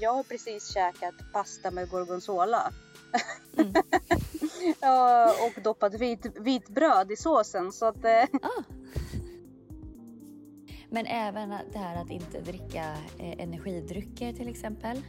jag 0.00 0.14
har 0.14 0.22
precis 0.22 0.74
käkat 0.74 1.14
pasta 1.32 1.70
med 1.70 1.90
gorgonzola. 1.90 2.72
Mm. 3.58 3.72
och 5.56 5.62
doppat 5.62 5.94
vit, 5.94 6.26
vit 6.40 6.68
bröd 6.68 7.10
i 7.10 7.16
såsen. 7.16 7.72
Så 7.72 7.86
att, 7.86 8.04
eh. 8.04 8.22
ah. 8.42 8.62
Men 10.90 11.06
även 11.06 11.50
det 11.72 11.78
här 11.78 12.02
att 12.02 12.10
inte 12.10 12.40
dricka 12.40 12.96
eh, 13.18 13.40
energidrycker 13.40 14.32
till 14.32 14.48
exempel? 14.48 15.02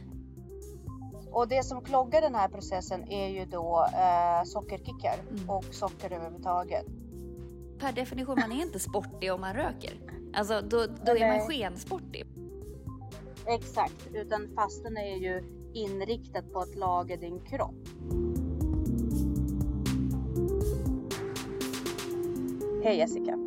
Och 1.30 1.48
det 1.48 1.62
som 1.64 1.84
kloggar 1.84 2.20
den 2.20 2.34
här 2.34 2.48
processen 2.48 3.08
är 3.10 3.28
ju 3.28 3.44
då 3.44 3.88
eh, 3.94 4.44
sockerkickar 4.44 5.18
mm. 5.30 5.50
och 5.50 5.64
socker 5.70 6.12
överhuvudtaget. 6.12 6.86
Per 7.78 7.92
definition, 7.92 8.38
man 8.40 8.52
är 8.52 8.62
inte 8.62 8.78
sportig 8.78 9.32
om 9.32 9.40
man 9.40 9.54
röker. 9.54 10.00
Alltså 10.34 10.60
då, 10.60 10.86
då 11.06 11.16
är 11.16 11.38
man 11.38 11.46
skensportig. 11.46 12.26
Exakt, 13.50 14.08
utan 14.14 14.54
fastan 14.54 14.96
är 14.96 15.16
ju 15.16 15.42
inriktad 15.74 16.42
på 16.42 16.58
att 16.60 16.74
laga 16.74 17.16
din 17.16 17.40
kropp. 17.40 17.88
Hej 22.84 22.96
Jessica! 22.96 23.38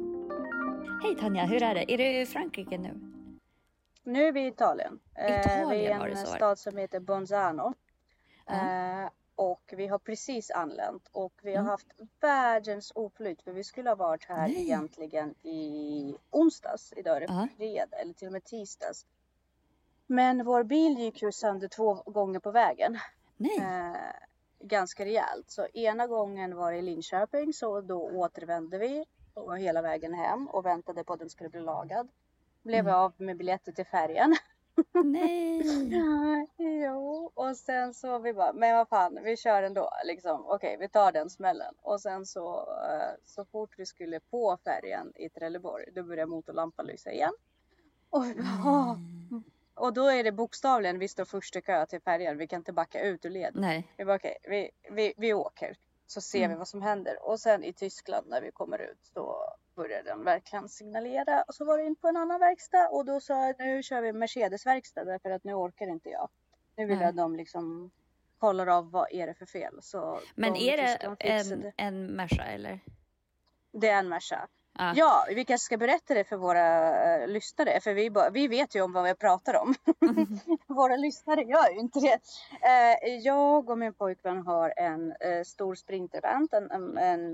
Hej 1.03 1.15
Tanja, 1.19 1.45
hur 1.45 1.63
är 1.63 1.75
det? 1.75 1.93
Är 1.93 1.97
du 1.97 2.21
i 2.21 2.25
Frankrike 2.25 2.77
nu? 2.77 2.99
Nu 4.03 4.27
är 4.27 4.31
vi 4.31 4.41
i 4.41 4.47
Italien. 4.47 4.99
Italien 5.11 5.69
vi 5.69 5.85
är 5.85 6.07
i 6.07 6.11
en 6.11 6.17
stad 6.17 6.59
som 6.59 6.77
heter 6.77 6.99
Bonzano. 6.99 7.73
Uh. 8.51 9.09
och 9.35 9.73
vi 9.77 9.87
har 9.87 9.99
precis 9.99 10.51
anlänt 10.51 11.09
och 11.11 11.33
vi 11.43 11.49
har 11.51 11.59
mm. 11.59 11.69
haft 11.69 11.87
världens 12.19 12.91
oflyt 12.95 13.41
för 13.41 13.51
vi 13.51 13.63
skulle 13.63 13.89
ha 13.89 13.95
varit 13.95 14.25
här 14.25 14.47
Nej. 14.47 14.61
egentligen 14.61 15.35
i 15.43 16.15
onsdags. 16.29 16.93
Idag 16.97 17.17
är 17.17 17.27
det 17.27 17.47
fredag 17.57 17.97
eller 17.97 18.13
till 18.13 18.27
och 18.27 18.33
med 18.33 18.43
tisdags. 18.43 19.05
Men 20.11 20.45
vår 20.45 20.63
bil 20.63 20.97
gick 20.99 21.21
ju 21.21 21.31
sönder 21.31 21.67
två 21.67 21.93
gånger 21.93 22.39
på 22.39 22.51
vägen. 22.51 22.97
Nej. 23.37 23.59
Uh, 23.59 24.67
ganska 24.67 25.05
rejält. 25.05 25.49
Så 25.49 25.67
ena 25.73 26.07
gången 26.07 26.55
var 26.55 26.71
det 26.71 26.77
i 26.77 26.81
Linköping 26.81 27.53
så 27.53 27.81
då 27.81 28.09
återvände 28.09 28.77
vi 28.77 29.05
och 29.33 29.57
hela 29.57 29.81
vägen 29.81 30.13
hem 30.13 30.47
och 30.47 30.65
väntade 30.65 31.03
på 31.03 31.13
att 31.13 31.19
den 31.19 31.29
skulle 31.29 31.49
bli 31.49 31.59
lagad. 31.59 32.07
Blev 32.63 32.79
mm. 32.79 32.95
av 32.95 33.13
med 33.17 33.37
biljetter 33.37 33.71
till 33.71 33.85
färjan. 33.85 34.35
Nej! 35.03 36.47
jo, 36.57 37.31
och 37.33 37.57
sen 37.57 37.93
så 37.93 38.19
vi 38.19 38.33
bara, 38.33 38.53
men 38.53 38.75
vad 38.75 38.87
fan, 38.87 39.19
vi 39.23 39.37
kör 39.37 39.63
ändå 39.63 39.89
liksom. 40.05 40.45
Okej, 40.45 40.55
okay, 40.55 40.77
vi 40.77 40.89
tar 40.89 41.11
den 41.11 41.29
smällen. 41.29 41.73
Och 41.81 42.01
sen 42.01 42.25
så, 42.25 42.57
eh, 42.59 43.15
så 43.23 43.45
fort 43.45 43.73
vi 43.77 43.85
skulle 43.85 44.19
på 44.19 44.57
färjan 44.63 45.11
i 45.15 45.29
Trelleborg, 45.29 45.85
då 45.95 46.03
började 46.03 46.31
motorlampan 46.31 46.85
lysa 46.85 47.11
igen. 47.11 47.33
Och, 48.09 48.25
vi 48.25 48.33
bara, 48.33 48.89
mm. 48.89 49.43
Och 49.81 49.93
då 49.93 50.07
är 50.07 50.23
det 50.23 50.31
bokstavligen, 50.31 50.99
vi 50.99 51.07
står 51.07 51.25
först 51.25 51.55
i 51.55 51.61
kö 51.61 51.85
till 51.85 52.01
färjan, 52.01 52.37
vi 52.37 52.47
kan 52.47 52.57
inte 52.57 52.73
backa 52.73 53.01
ut 53.01 53.25
ur 53.25 53.29
led. 53.29 53.51
Nej. 53.55 53.93
Vi 53.97 54.05
bara, 54.05 54.15
okej, 54.15 54.37
okay, 54.39 54.51
vi, 54.51 54.95
vi, 54.95 55.13
vi 55.17 55.33
åker. 55.33 55.75
Så 56.07 56.21
ser 56.21 56.37
mm. 56.37 56.49
vi 56.49 56.55
vad 56.55 56.67
som 56.67 56.81
händer. 56.81 57.17
Och 57.21 57.39
sen 57.39 57.63
i 57.63 57.73
Tyskland 57.73 58.27
när 58.29 58.41
vi 58.41 58.51
kommer 58.51 58.79
ut 58.79 59.11
då 59.13 59.55
började 59.75 60.09
den 60.09 60.23
verkligen 60.23 60.69
signalera. 60.69 61.43
Och 61.47 61.55
så 61.55 61.65
var 61.65 61.77
det 61.77 61.83
in 61.85 61.95
på 61.95 62.07
en 62.07 62.17
annan 62.17 62.39
verkstad 62.39 62.89
och 62.89 63.05
då 63.05 63.19
sa 63.19 63.47
jag 63.47 63.55
nu 63.59 63.83
kör 63.83 64.01
vi 64.01 64.13
Mercedes 64.13 64.65
verkstad 64.65 65.03
därför 65.03 65.29
att 65.29 65.43
nu 65.43 65.53
orkar 65.53 65.87
inte 65.87 66.09
jag. 66.09 66.29
Nu 66.75 66.85
vill 66.85 66.93
mm. 66.93 67.01
jag 67.01 67.09
att 67.09 67.17
de 67.17 67.35
liksom 67.35 67.91
kollar 68.37 68.67
av 68.67 68.91
vad 68.91 69.07
är 69.11 69.27
det 69.27 69.33
för 69.33 69.45
fel. 69.45 69.79
Så 69.81 70.19
Men 70.35 70.53
de 70.53 70.73
är 70.73 70.77
det 70.77 70.95
en, 70.95 71.71
en 71.77 72.15
Merca 72.15 72.43
eller? 72.43 72.79
Det 73.71 73.89
är 73.89 73.99
en 73.99 74.09
Merca. 74.09 74.47
Ah. 74.73 74.93
Ja, 74.95 75.25
vi 75.29 75.45
kanske 75.45 75.65
ska 75.65 75.77
berätta 75.77 76.13
det 76.13 76.23
för 76.23 76.37
våra 76.37 77.21
uh, 77.21 77.27
lyssnare. 77.27 77.79
För 77.79 77.93
vi, 77.93 78.11
vi 78.31 78.47
vet 78.47 78.75
ju 78.75 78.81
om 78.81 78.93
vad 78.93 79.03
vi 79.03 79.15
pratar 79.15 79.53
om. 79.55 79.73
Våra 80.67 80.95
lyssnare 80.95 81.41
gör 81.41 81.69
ju 81.73 81.79
inte 81.79 81.99
det. 81.99 82.15
Uh, 82.15 83.17
jag 83.17 83.69
och 83.69 83.77
min 83.77 83.93
pojkvän 83.93 84.45
har 84.45 84.73
en 84.77 85.13
uh, 85.25 85.43
stor 85.43 85.75
sprintervant. 85.75 86.53
En, 86.53 86.71
en, 86.71 86.97
en 86.97 87.31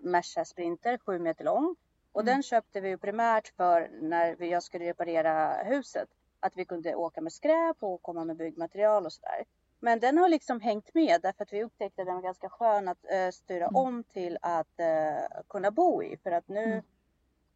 Merca 0.00 0.44
Sprinter, 0.44 0.98
sju 0.98 1.18
meter 1.18 1.44
lång. 1.44 1.76
Och 2.12 2.20
mm. 2.20 2.34
den 2.34 2.42
köpte 2.42 2.80
vi 2.80 2.96
primärt 2.96 3.48
för 3.56 3.90
när 4.00 4.36
vi, 4.36 4.50
jag 4.50 4.62
skulle 4.62 4.84
reparera 4.84 5.62
huset. 5.64 6.08
Att 6.40 6.52
vi 6.56 6.64
kunde 6.64 6.94
åka 6.94 7.20
med 7.20 7.32
skräp 7.32 7.76
och 7.80 8.02
komma 8.02 8.24
med 8.24 8.36
byggmaterial 8.36 9.06
och 9.06 9.12
sådär. 9.12 9.44
Men 9.80 10.00
den 10.00 10.18
har 10.18 10.28
liksom 10.28 10.60
hängt 10.60 10.94
med 10.94 11.20
därför 11.22 11.42
att 11.42 11.52
vi 11.52 11.64
upptäckte 11.64 12.02
att 12.02 12.06
den 12.06 12.14
var 12.14 12.22
ganska 12.22 12.48
skön 12.48 12.88
att 12.88 13.04
uh, 13.04 13.30
styra 13.30 13.64
mm. 13.64 13.76
om 13.76 14.04
till 14.04 14.38
att 14.42 14.80
uh, 14.80 15.42
kunna 15.48 15.70
bo 15.70 16.02
i. 16.02 16.16
För 16.16 16.30
att 16.30 16.48
nu 16.48 16.64
mm. 16.64 16.82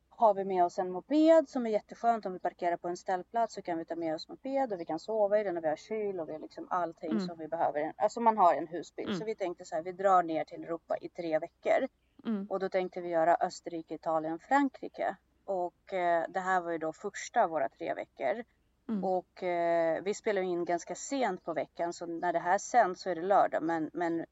har 0.09 0.35
vi 0.35 0.45
med 0.45 0.65
oss 0.65 0.79
en 0.79 0.91
moped 0.91 1.49
som 1.49 1.67
är 1.67 1.71
jätteskönt. 1.71 2.27
Om 2.27 2.33
vi 2.33 2.39
parkerar 2.39 2.77
på 2.77 2.89
en 2.89 2.97
ställplats 2.97 3.55
så 3.55 3.63
kan 3.63 3.79
vi 3.79 3.85
ta 3.85 3.97
med 3.97 4.15
oss 4.15 4.29
moped 4.29 4.73
och 4.73 4.81
vi 4.81 4.85
kan 4.85 4.99
sova 4.99 5.41
i 5.41 5.45
den 5.45 5.57
och 5.57 5.65
vi 5.65 5.69
har 5.69 5.77
kyl 5.77 6.21
och 6.21 6.29
vi 6.29 6.33
har 6.33 6.41
liksom 6.41 6.67
allting 6.71 7.11
mm. 7.11 7.27
som 7.27 7.39
vi 7.39 7.49
behöver. 7.49 7.93
Alltså 7.97 8.21
man 8.21 8.39
har 8.39 8.55
en 8.55 8.67
husbil. 8.67 9.07
Mm. 9.07 9.19
Så 9.19 9.25
vi 9.25 9.35
tänkte 9.35 9.65
så 9.65 9.75
här, 9.75 9.83
vi 9.83 9.93
drar 9.93 10.23
ner 10.23 10.45
till 10.45 10.65
Europa 10.65 10.97
i 11.01 11.09
tre 11.09 11.39
veckor. 11.39 11.89
Mm. 12.25 12.47
Och 12.51 12.61
då 12.61 12.69
tänkte 12.69 13.01
vi 13.01 13.09
göra 13.09 13.37
Österrike, 13.41 13.95
Italien, 13.95 14.39
Frankrike. 14.39 15.17
Och 15.45 15.93
uh, 15.93 16.33
det 16.33 16.41
här 16.41 16.61
var 16.61 16.71
ju 16.71 16.79
då 16.79 16.93
första 16.93 17.45
av 17.45 17.51
våra 17.51 17.69
tre 17.69 17.95
veckor. 17.95 18.45
Mm. 18.93 19.05
Och 19.05 19.43
eh, 19.43 20.03
vi 20.03 20.15
spelar 20.15 20.43
in 20.43 20.65
ganska 20.65 20.95
sent 20.95 21.45
på 21.45 21.53
veckan 21.53 21.93
så 21.93 22.07
när 22.07 22.33
det 22.33 22.39
här 22.39 22.59
sänds 22.59 23.03
så 23.03 23.11
är 23.11 23.15
det 23.15 23.23
lördag 23.23 23.63
men, 23.63 23.91
men 23.93 24.21
eh, 24.21 24.27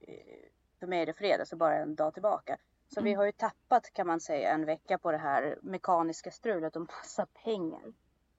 för 0.81 0.87
mig 0.87 1.03
är 1.03 1.07
det 1.07 1.15
fredag 1.15 1.47
så 1.47 1.57
bara 1.57 1.77
en 1.77 1.95
dag 1.95 2.15
tillbaka. 2.15 2.57
Så 2.95 3.01
mm. 3.01 3.11
vi 3.11 3.15
har 3.15 3.25
ju 3.25 3.33
tappat 3.33 3.93
kan 3.93 4.07
man 4.07 4.21
säga 4.21 4.51
en 4.51 4.65
vecka 4.65 4.99
på 4.99 5.13
det 5.13 5.19
här 5.19 5.59
mekaniska 5.63 6.31
strulet 6.31 6.77
och 6.77 6.83
massa 6.83 7.27
pengar. 7.45 7.83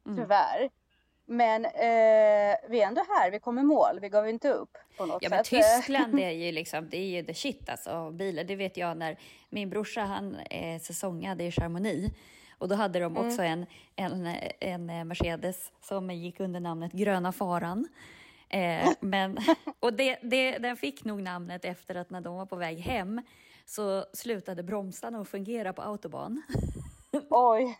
Mm. 0.06 0.18
Tyvärr. 0.18 0.70
Men 1.26 1.66
eh, 1.66 2.58
vi 2.70 2.82
är 2.82 2.88
ändå 2.88 3.06
här, 3.10 3.32
vi 3.32 3.40
kom 3.40 3.60
i 3.60 3.64
mål, 3.64 4.00
vi 4.02 4.10
gav 4.10 4.30
inte 4.30 4.50
upp 4.50 4.78
på 4.98 5.06
något 5.06 5.24
ja, 5.24 5.30
sätt. 5.30 5.52
Men 5.52 5.62
Tyskland 5.62 6.20
är 6.20 6.30
ju 6.30 6.52
liksom, 6.52 6.90
det 6.90 6.98
är 6.98 7.08
ju 7.08 7.24
the 7.24 7.34
shit 7.34 7.70
alltså, 7.70 8.12
bilar. 8.12 8.44
Det 8.44 8.56
vet 8.56 8.78
jag 8.78 8.98
när 8.98 9.18
min 9.50 9.70
brorsa 9.70 10.02
han 10.02 10.36
eh, 10.36 10.80
säsongade 10.80 11.44
i 11.44 11.52
Chamonix 11.52 12.14
och 12.62 12.68
då 12.68 12.76
hade 12.76 13.00
de 13.00 13.18
också 13.18 13.42
mm. 13.42 13.66
en, 13.96 14.28
en, 14.60 14.90
en 14.90 15.08
Mercedes 15.08 15.72
som 15.82 16.12
gick 16.12 16.40
under 16.40 16.60
namnet 16.60 16.92
Gröna 16.92 17.32
Faran. 17.32 17.88
Eh, 18.50 18.90
men, 19.00 19.38
och 19.80 19.94
det, 19.94 20.20
det, 20.22 20.58
den 20.58 20.78
fick 20.78 21.06
nog 21.06 21.22
namnet 21.22 21.66
efter 21.66 21.96
att 21.96 22.10
när 22.10 22.22
de 22.22 22.36
var 22.36 22.46
på 22.46 22.56
väg 22.56 22.80
hem 22.80 23.22
så 23.66 24.06
slutade 24.14 24.64
bromsarna 24.64 25.22
att 25.22 25.30
fungera 25.30 25.74
på 25.74 25.82
autobahn. 25.82 26.42
Oj! 27.30 27.78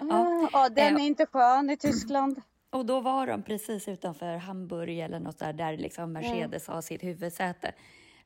ja. 0.00 0.48
ja, 0.52 0.68
den 0.68 1.00
är 1.00 1.06
inte 1.06 1.26
skön 1.26 1.70
i 1.70 1.76
Tyskland. 1.76 2.42
Och 2.70 2.86
då 2.86 3.00
var 3.00 3.26
de 3.26 3.42
precis 3.42 3.88
utanför 3.88 4.36
Hamburg 4.36 4.98
eller 4.98 5.20
något 5.20 5.38
där, 5.38 5.52
där 5.52 5.76
liksom 5.76 6.12
Mercedes 6.12 6.68
mm. 6.68 6.74
har 6.74 6.82
sitt 6.82 7.02
huvudsäte. 7.02 7.72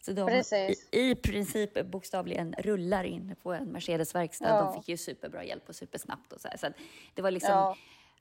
Så 0.05 0.13
de 0.13 0.31
i, 0.31 0.75
i 0.91 1.15
princip 1.15 1.87
bokstavligen 1.87 2.55
rullar 2.59 3.05
in 3.05 3.37
på 3.43 3.53
en 3.53 3.73
Mercedes-verkstad. 3.73 4.49
Ja. 4.49 4.61
De 4.61 4.75
fick 4.75 4.89
ju 4.89 4.97
superbra 4.97 5.45
hjälp 5.45 5.69
och 5.69 5.77
supersnabbt 5.77 6.33
och 6.33 6.41
så 6.41 6.49
här. 6.49 6.57
Så 6.57 6.67
det 7.15 7.23
var 7.23 7.31
liksom, 7.31 7.53
ja. 7.53 7.77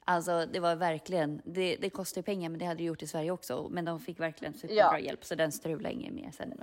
alltså 0.06 0.46
det 0.46 0.60
var 0.60 0.76
verkligen, 0.76 1.42
det, 1.46 1.76
det 1.76 1.90
kostar 1.90 2.20
ju 2.20 2.24
pengar 2.24 2.50
men 2.50 2.60
det 2.60 2.66
hade 2.66 2.78
det 2.78 2.84
gjort 2.84 3.04
i 3.04 3.08
Sverige 3.08 3.32
också. 3.32 3.68
Men 3.72 3.86
de 3.86 4.00
fick 4.00 4.20
verkligen 4.20 4.54
superbra 4.54 5.00
ja. 5.00 5.00
hjälp 5.00 5.26
så 5.26 5.36
den 5.36 5.52
strulade 5.52 5.94
inget 5.94 6.14
mer 6.14 6.32
sen. 6.32 6.54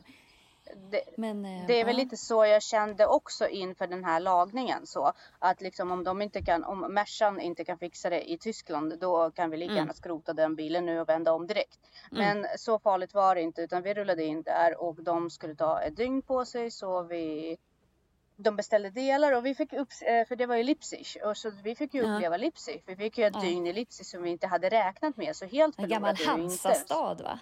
Det, 0.90 1.02
Men, 1.16 1.44
eh, 1.44 1.66
det 1.66 1.80
är 1.80 1.84
väl 1.84 1.96
lite 1.96 2.16
så 2.16 2.46
jag 2.46 2.62
kände 2.62 3.06
också 3.06 3.48
inför 3.48 3.86
den 3.86 4.04
här 4.04 4.20
lagningen 4.20 4.86
så 4.86 5.12
att 5.38 5.60
liksom 5.60 5.90
om 5.90 6.04
de 6.04 6.22
inte 6.22 6.42
kan, 6.42 6.64
om 6.64 6.94
Mercan 6.94 7.40
inte 7.40 7.64
kan 7.64 7.78
fixa 7.78 8.10
det 8.10 8.30
i 8.30 8.38
Tyskland 8.38 8.98
då 9.00 9.30
kan 9.30 9.50
vi 9.50 9.56
lika 9.56 9.72
mm. 9.72 9.76
gärna 9.82 9.92
skrota 9.92 10.32
den 10.32 10.56
bilen 10.56 10.86
nu 10.86 11.00
och 11.00 11.08
vända 11.08 11.32
om 11.32 11.46
direkt. 11.46 11.78
Mm. 12.12 12.24
Men 12.24 12.58
så 12.58 12.78
farligt 12.78 13.14
var 13.14 13.34
det 13.34 13.42
inte 13.42 13.62
utan 13.62 13.82
vi 13.82 13.94
rullade 13.94 14.24
in 14.24 14.42
där 14.42 14.80
och 14.82 15.02
de 15.02 15.30
skulle 15.30 15.54
ta 15.54 15.80
ett 15.80 15.96
dygn 15.96 16.22
på 16.22 16.44
sig 16.44 16.70
så 16.70 17.02
vi 17.02 17.56
de 18.42 18.56
beställde 18.56 18.90
delar 18.90 19.32
och 19.32 19.46
vi 19.46 19.54
fick 19.54 19.72
upp, 19.72 19.88
eh, 20.02 20.28
för 20.28 20.36
det 20.36 20.46
var 20.46 20.56
ju 20.56 20.62
Leipzig 20.62 21.06
och 21.24 21.36
så 21.36 21.50
vi 21.62 21.74
fick 21.74 21.94
ju 21.94 22.00
uppleva 22.00 22.34
ja. 22.34 22.36
Leipzig. 22.36 22.82
Vi 22.86 22.96
fick 22.96 23.18
ju 23.18 23.24
ett 23.24 23.34
ja. 23.34 23.40
dygn 23.40 23.66
i 23.66 23.72
Leipzig 23.72 24.06
som 24.06 24.22
vi 24.22 24.30
inte 24.30 24.46
hade 24.46 24.68
räknat 24.68 25.16
med 25.16 25.36
så 25.36 25.46
helt 25.46 25.78
En 25.78 25.88
gammal 25.88 26.16
Hansa-stad 26.26 27.20
va? 27.20 27.38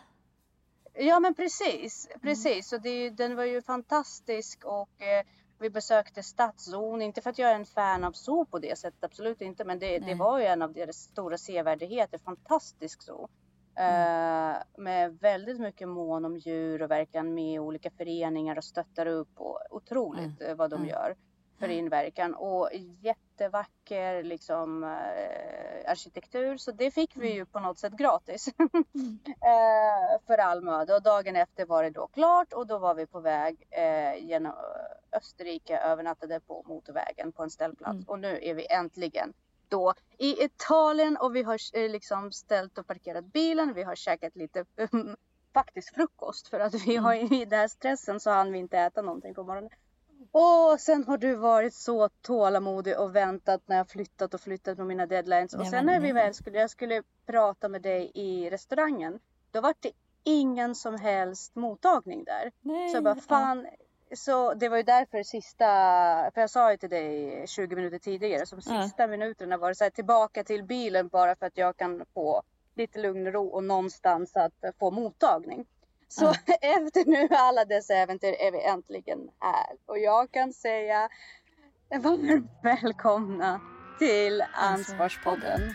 Ja 1.00 1.20
men 1.20 1.34
precis, 1.34 2.08
precis. 2.22 2.46
Mm. 2.46 2.62
Så 2.62 2.78
det, 2.78 3.10
den 3.10 3.36
var 3.36 3.44
ju 3.44 3.62
fantastisk 3.62 4.64
och 4.64 5.02
eh, 5.02 5.26
vi 5.58 5.70
besökte 5.70 6.22
stadszon. 6.22 7.02
Inte 7.02 7.20
för 7.20 7.30
att 7.30 7.38
jag 7.38 7.50
är 7.50 7.54
en 7.54 7.66
fan 7.66 8.04
av 8.04 8.12
zoo 8.12 8.44
på 8.44 8.58
det 8.58 8.78
sättet, 8.78 9.04
absolut 9.04 9.40
inte. 9.40 9.64
Men 9.64 9.78
det, 9.78 9.98
det 9.98 10.14
var 10.14 10.38
ju 10.38 10.44
en 10.44 10.62
av 10.62 10.72
deras 10.72 10.96
stora 10.96 11.38
sevärdheter. 11.38 12.18
Fantastisk 12.18 13.02
zoo. 13.02 13.28
Mm. 13.74 14.50
Uh, 14.50 14.62
med 14.76 15.18
väldigt 15.20 15.60
mycket 15.60 15.88
mån 15.88 16.24
om 16.24 16.36
djur 16.36 16.82
och 16.82 16.90
verkligen 16.90 17.34
med 17.34 17.60
olika 17.60 17.90
föreningar 17.90 18.56
och 18.56 18.64
stöttar 18.64 19.06
upp. 19.06 19.40
Och 19.40 19.60
otroligt 19.70 20.40
mm. 20.40 20.56
vad 20.56 20.70
de 20.70 20.76
mm. 20.76 20.88
gör 20.88 21.16
för 21.58 21.68
inverkan. 21.68 22.34
Och 22.34 22.70
jättevacker 23.00 24.22
liksom, 24.22 24.84
eh, 24.84 25.90
arkitektur. 25.90 26.56
Så 26.56 26.72
det 26.72 26.90
fick 26.90 27.16
vi 27.16 27.32
ju 27.32 27.44
på 27.44 27.60
något 27.60 27.78
sätt 27.78 27.92
gratis. 27.92 28.48
mm. 28.94 29.18
eh, 29.26 30.20
för 30.26 30.38
all 30.38 30.62
möda. 30.62 30.96
Och 30.96 31.02
dagen 31.02 31.36
efter 31.36 31.66
var 31.66 31.82
det 31.82 31.90
då 31.90 32.06
klart 32.06 32.52
och 32.52 32.66
då 32.66 32.78
var 32.78 32.94
vi 32.94 33.06
på 33.06 33.20
väg 33.20 33.66
eh, 33.70 34.24
genom 34.24 34.52
Österrike, 35.12 35.78
övernattade 35.78 36.40
på 36.40 36.64
motorvägen 36.66 37.32
på 37.32 37.42
en 37.42 37.50
ställplats. 37.50 37.94
Mm. 37.94 38.04
Och 38.06 38.18
nu 38.18 38.38
är 38.42 38.54
vi 38.54 38.66
äntligen 38.70 39.32
då 39.68 39.94
i 40.18 40.44
Italien 40.44 41.16
och 41.16 41.36
vi 41.36 41.42
har 41.42 41.58
eh, 41.74 41.90
liksom 41.90 42.32
ställt 42.32 42.78
och 42.78 42.86
parkerat 42.86 43.24
bilen. 43.24 43.74
Vi 43.74 43.82
har 43.82 43.94
käkat 43.94 44.36
lite 44.36 44.64
faktiskt 45.54 45.94
frukost 45.94 46.48
för 46.48 46.60
att 46.60 46.74
vi 46.86 46.96
har 46.96 47.14
mm. 47.14 47.32
i 47.32 47.44
den 47.44 47.58
här 47.58 47.68
stressen 47.68 48.20
så 48.20 48.30
hann 48.30 48.52
vi 48.52 48.58
inte 48.58 48.78
äta 48.78 49.02
någonting 49.02 49.34
på 49.34 49.44
morgonen. 49.44 49.70
Och 50.32 50.80
sen 50.80 51.04
har 51.04 51.18
du 51.18 51.34
varit 51.34 51.74
så 51.74 52.08
tålamodig 52.08 52.98
och 52.98 53.16
väntat 53.16 53.62
när 53.66 53.76
jag 53.76 53.88
flyttat 53.88 54.34
och 54.34 54.40
flyttat 54.40 54.76
på 54.76 54.84
mina 54.84 55.06
deadlines. 55.06 55.54
Och 55.54 55.66
sen 55.66 55.86
när 55.86 56.00
vi 56.00 56.12
väl 56.12 56.34
skulle, 56.34 56.58
jag 56.58 56.70
skulle 56.70 57.02
prata 57.26 57.68
med 57.68 57.82
dig 57.82 58.10
i 58.14 58.50
restaurangen, 58.50 59.18
då 59.50 59.60
var 59.60 59.74
det 59.80 59.92
ingen 60.24 60.74
som 60.74 60.98
helst 60.98 61.54
mottagning 61.54 62.24
där. 62.24 62.52
Nej, 62.60 62.88
så 62.88 62.96
jag 62.96 63.04
bara, 63.04 63.14
fan. 63.14 63.64
Ja. 63.64 64.16
Så 64.16 64.54
det 64.54 64.68
var 64.68 64.76
ju 64.76 64.82
därför 64.82 65.22
sista, 65.22 65.64
för 66.34 66.40
jag 66.40 66.50
sa 66.50 66.70
ju 66.70 66.76
till 66.76 66.90
dig 66.90 67.44
20 67.46 67.76
minuter 67.76 67.98
tidigare, 67.98 68.46
som 68.46 68.62
sista 68.62 69.02
ja. 69.02 69.06
minuterna 69.06 69.56
var 69.56 69.68
det 69.68 69.74
så 69.74 69.84
här, 69.84 69.90
tillbaka 69.90 70.44
till 70.44 70.64
bilen 70.64 71.08
bara 71.08 71.36
för 71.36 71.46
att 71.46 71.58
jag 71.58 71.76
kan 71.76 72.04
få 72.14 72.42
lite 72.74 72.98
lugn 72.98 73.26
och 73.26 73.32
ro 73.32 73.48
och 73.48 73.64
någonstans 73.64 74.36
att 74.36 74.64
få 74.78 74.90
mottagning. 74.90 75.66
Så 76.08 76.24
ja. 76.24 76.54
efter 76.60 77.04
nu 77.04 77.28
alla 77.30 77.64
dessa 77.64 77.94
äventyr 77.94 78.34
är 78.40 78.52
vi 78.52 78.62
äntligen 78.62 79.18
här 79.40 79.76
och 79.86 79.98
jag 79.98 80.30
kan 80.32 80.52
säga 80.52 81.08
varmt 82.02 82.50
välkomna 82.62 83.60
till 83.98 84.44
Ansvarspodden. 84.52 85.74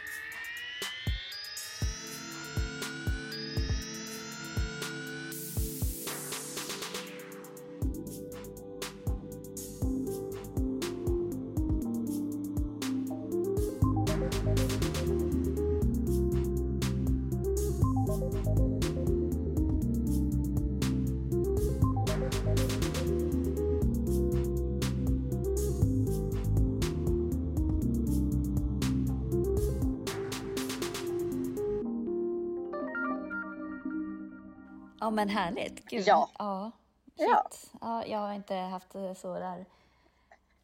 Ja 35.04 35.10
men 35.10 35.30
härligt. 35.30 35.86
Gud. 35.86 36.04
Ja. 36.08 36.30
Ja, 36.38 36.72
ja. 37.16 37.44
ja. 37.82 38.06
Jag 38.06 38.20
har 38.20 38.34
inte 38.34 38.56
haft 38.56 38.94
det 38.94 39.16
så 39.16 39.34
där 39.34 39.66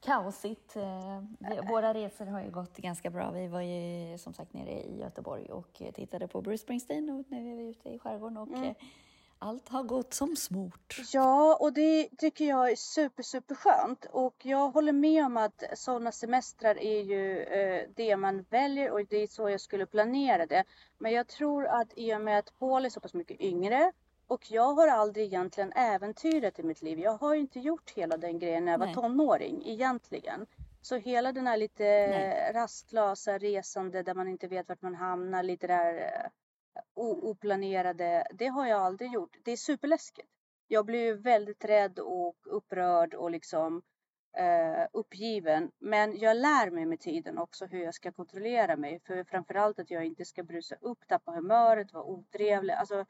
kaosigt. 0.02 0.76
Eh, 0.76 1.70
våra 1.70 1.94
resor 1.94 2.26
har 2.26 2.42
ju 2.42 2.52
gått 2.52 2.78
ganska 2.78 3.10
bra. 3.10 3.32
Vi 3.32 3.48
var 3.48 3.62
ju 3.62 4.18
som 4.18 4.34
sagt 4.34 4.54
nere 4.54 4.72
i 4.72 5.00
Göteborg 5.00 5.46
och 5.46 5.82
tittade 5.94 6.28
på 6.28 6.42
Bruce 6.42 6.58
Springsteen 6.58 7.10
och 7.10 7.26
nu 7.28 7.52
är 7.52 7.56
vi 7.56 7.70
ute 7.70 7.90
i 7.90 8.00
skärgården 8.00 8.38
och 8.38 8.48
mm. 8.48 8.64
Eh, 8.64 8.76
allt 9.40 9.70
har 9.70 9.84
gått 9.84 10.14
som 10.14 10.36
smort. 10.36 11.02
Ja, 11.14 11.58
och 11.60 11.74
det 11.74 12.10
tycker 12.18 12.46
jag 12.46 12.72
är 12.72 12.76
super, 12.76 13.24
super 13.24 13.56
skönt. 13.56 14.06
Och 14.12 14.46
jag 14.46 14.70
håller 14.70 14.94
med 14.94 15.26
om 15.26 15.38
att 15.38 15.64
sådana 15.74 16.12
semestrar 16.12 16.80
är 16.80 17.02
ju 17.02 17.44
eh, 17.44 17.90
det 17.96 18.16
man 18.16 18.46
väljer 18.50 18.92
och 18.92 19.06
det 19.10 19.24
är 19.24 19.28
så 19.28 19.50
jag 19.50 19.62
skulle 19.62 19.86
planera 19.86 20.46
det. 20.46 20.64
Men 20.98 21.12
jag 21.12 21.28
tror 21.28 21.66
att 21.66 21.94
i 21.96 22.16
och 22.16 22.22
med 22.22 22.40
att 22.40 22.60
Paul 22.60 22.86
är 22.86 22.90
så 22.90 23.00
pass 23.00 23.14
mycket 23.14 23.42
yngre 23.42 23.92
och 24.30 24.52
jag 24.52 24.74
har 24.74 24.88
aldrig 24.88 25.26
egentligen 25.26 25.72
äventyrat 25.74 26.60
i 26.60 26.64
mitt 26.64 26.81
liv. 26.81 27.00
Jag 27.00 27.18
har 27.18 27.36
inte 27.36 27.60
gjort 27.60 27.92
hela 27.92 28.18
den 28.18 28.40
grejen 28.40 28.66
när 28.66 28.72
jag 28.72 28.80
var 28.80 28.94
tonåring 28.94 29.64
egentligen. 29.66 30.46
Så 30.81 30.98
hela 30.98 31.31
den 31.31 31.48
här 31.48 31.58
lite 31.58 31.84
Nej. 31.84 32.52
rastlösa 32.54 33.38
resande 33.38 34.04
där 34.04 34.14
man 34.14 34.28
inte 34.28 34.48
vet 34.48 34.70
vart 34.70 34.81
man 34.81 34.96
hamnar, 34.96 35.44
lite 35.44 35.68
där 35.68 35.96
eh, 35.96 36.30
oplanerade, 36.96 38.28
det 38.34 38.48
har 38.48 38.68
jag 38.68 38.81
aldrig 38.81 39.12
gjort. 39.12 39.38
Det 39.44 39.52
är 39.52 39.58
superläskigt. 39.58 40.30
Jag 40.68 40.86
blir 40.86 41.00
ju 41.00 41.14
väldigt 41.14 41.66
rädd 41.66 42.00
och 42.00 42.38
upprörd 42.46 43.14
och 43.14 43.31
liksom 43.31 43.81
eh, 44.38 44.88
uppgiven. 44.94 45.72
Men 45.80 46.20
jag 46.20 46.38
lär 46.38 46.72
mig 46.72 46.86
med 46.86 47.00
tiden 47.00 47.38
också 47.38 47.66
hur 47.66 47.84
jag 47.84 47.94
ska 47.94 48.12
kontrollera 48.12 48.76
mig. 48.76 49.00
För 49.00 49.24
framförallt 49.24 49.80
att 49.80 49.92
jag 49.92 50.06
inte 50.06 50.26
ska 50.26 50.44
brusa 50.44 50.76
upp, 50.81 51.08
tappa 51.08 51.31
humöret, 51.31 51.94
vara 51.94 52.04
otrevlig. 52.04 52.74
Alltså, 52.74 53.06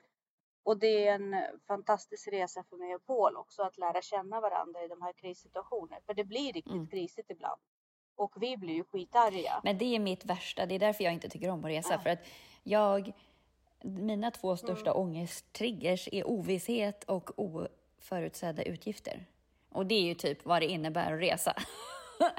och 0.69 0.77
det 0.77 1.07
är 1.07 1.16
en 1.16 1.36
fantastisk 1.68 2.27
resa 2.27 2.63
för 2.69 2.77
mig 2.77 2.95
och 2.95 3.06
Paul 3.06 3.38
också 3.38 3.62
att 3.62 3.77
lära 3.77 4.01
känna 4.01 4.42
varandra 4.42 4.83
i 4.83 4.88
de 4.88 5.01
här 5.01 5.13
krissituationerna. 5.13 6.01
För 6.06 6.13
det 6.13 6.24
blir 6.24 6.54
riktigt 6.54 6.74
mm. 6.74 6.88
krisigt 6.88 7.31
ibland. 7.31 7.62
Och 8.16 8.33
vi 8.42 8.57
blir 8.57 8.74
ju 8.74 8.83
skitarga. 8.83 9.62
Men 9.63 9.77
det 9.77 9.95
är 9.95 10.00
mitt 10.00 10.25
värsta. 10.25 10.66
Det 10.66 10.75
är 10.75 10.80
därför 10.80 11.04
jag 11.04 11.13
inte 11.13 11.30
tycker 11.30 11.50
om 11.50 11.60
att 11.60 11.71
resa. 11.71 11.94
Ja. 11.94 12.00
För 12.00 12.10
att 12.10 12.19
jag, 12.63 13.12
mina 13.81 14.31
två 14.31 14.57
största 14.57 14.92
mm. 14.92 15.01
ångesttriggers 15.01 16.10
är 16.12 16.27
ovisshet 16.27 17.04
och 17.04 17.30
oförutsedda 17.36 18.63
utgifter. 18.63 19.25
Och 19.69 19.86
det 19.86 19.95
är 19.95 20.04
ju 20.04 20.16
typ 20.16 20.45
vad 20.45 20.62
det 20.62 20.66
innebär 20.66 21.13
att 21.13 21.21
resa. 21.21 21.54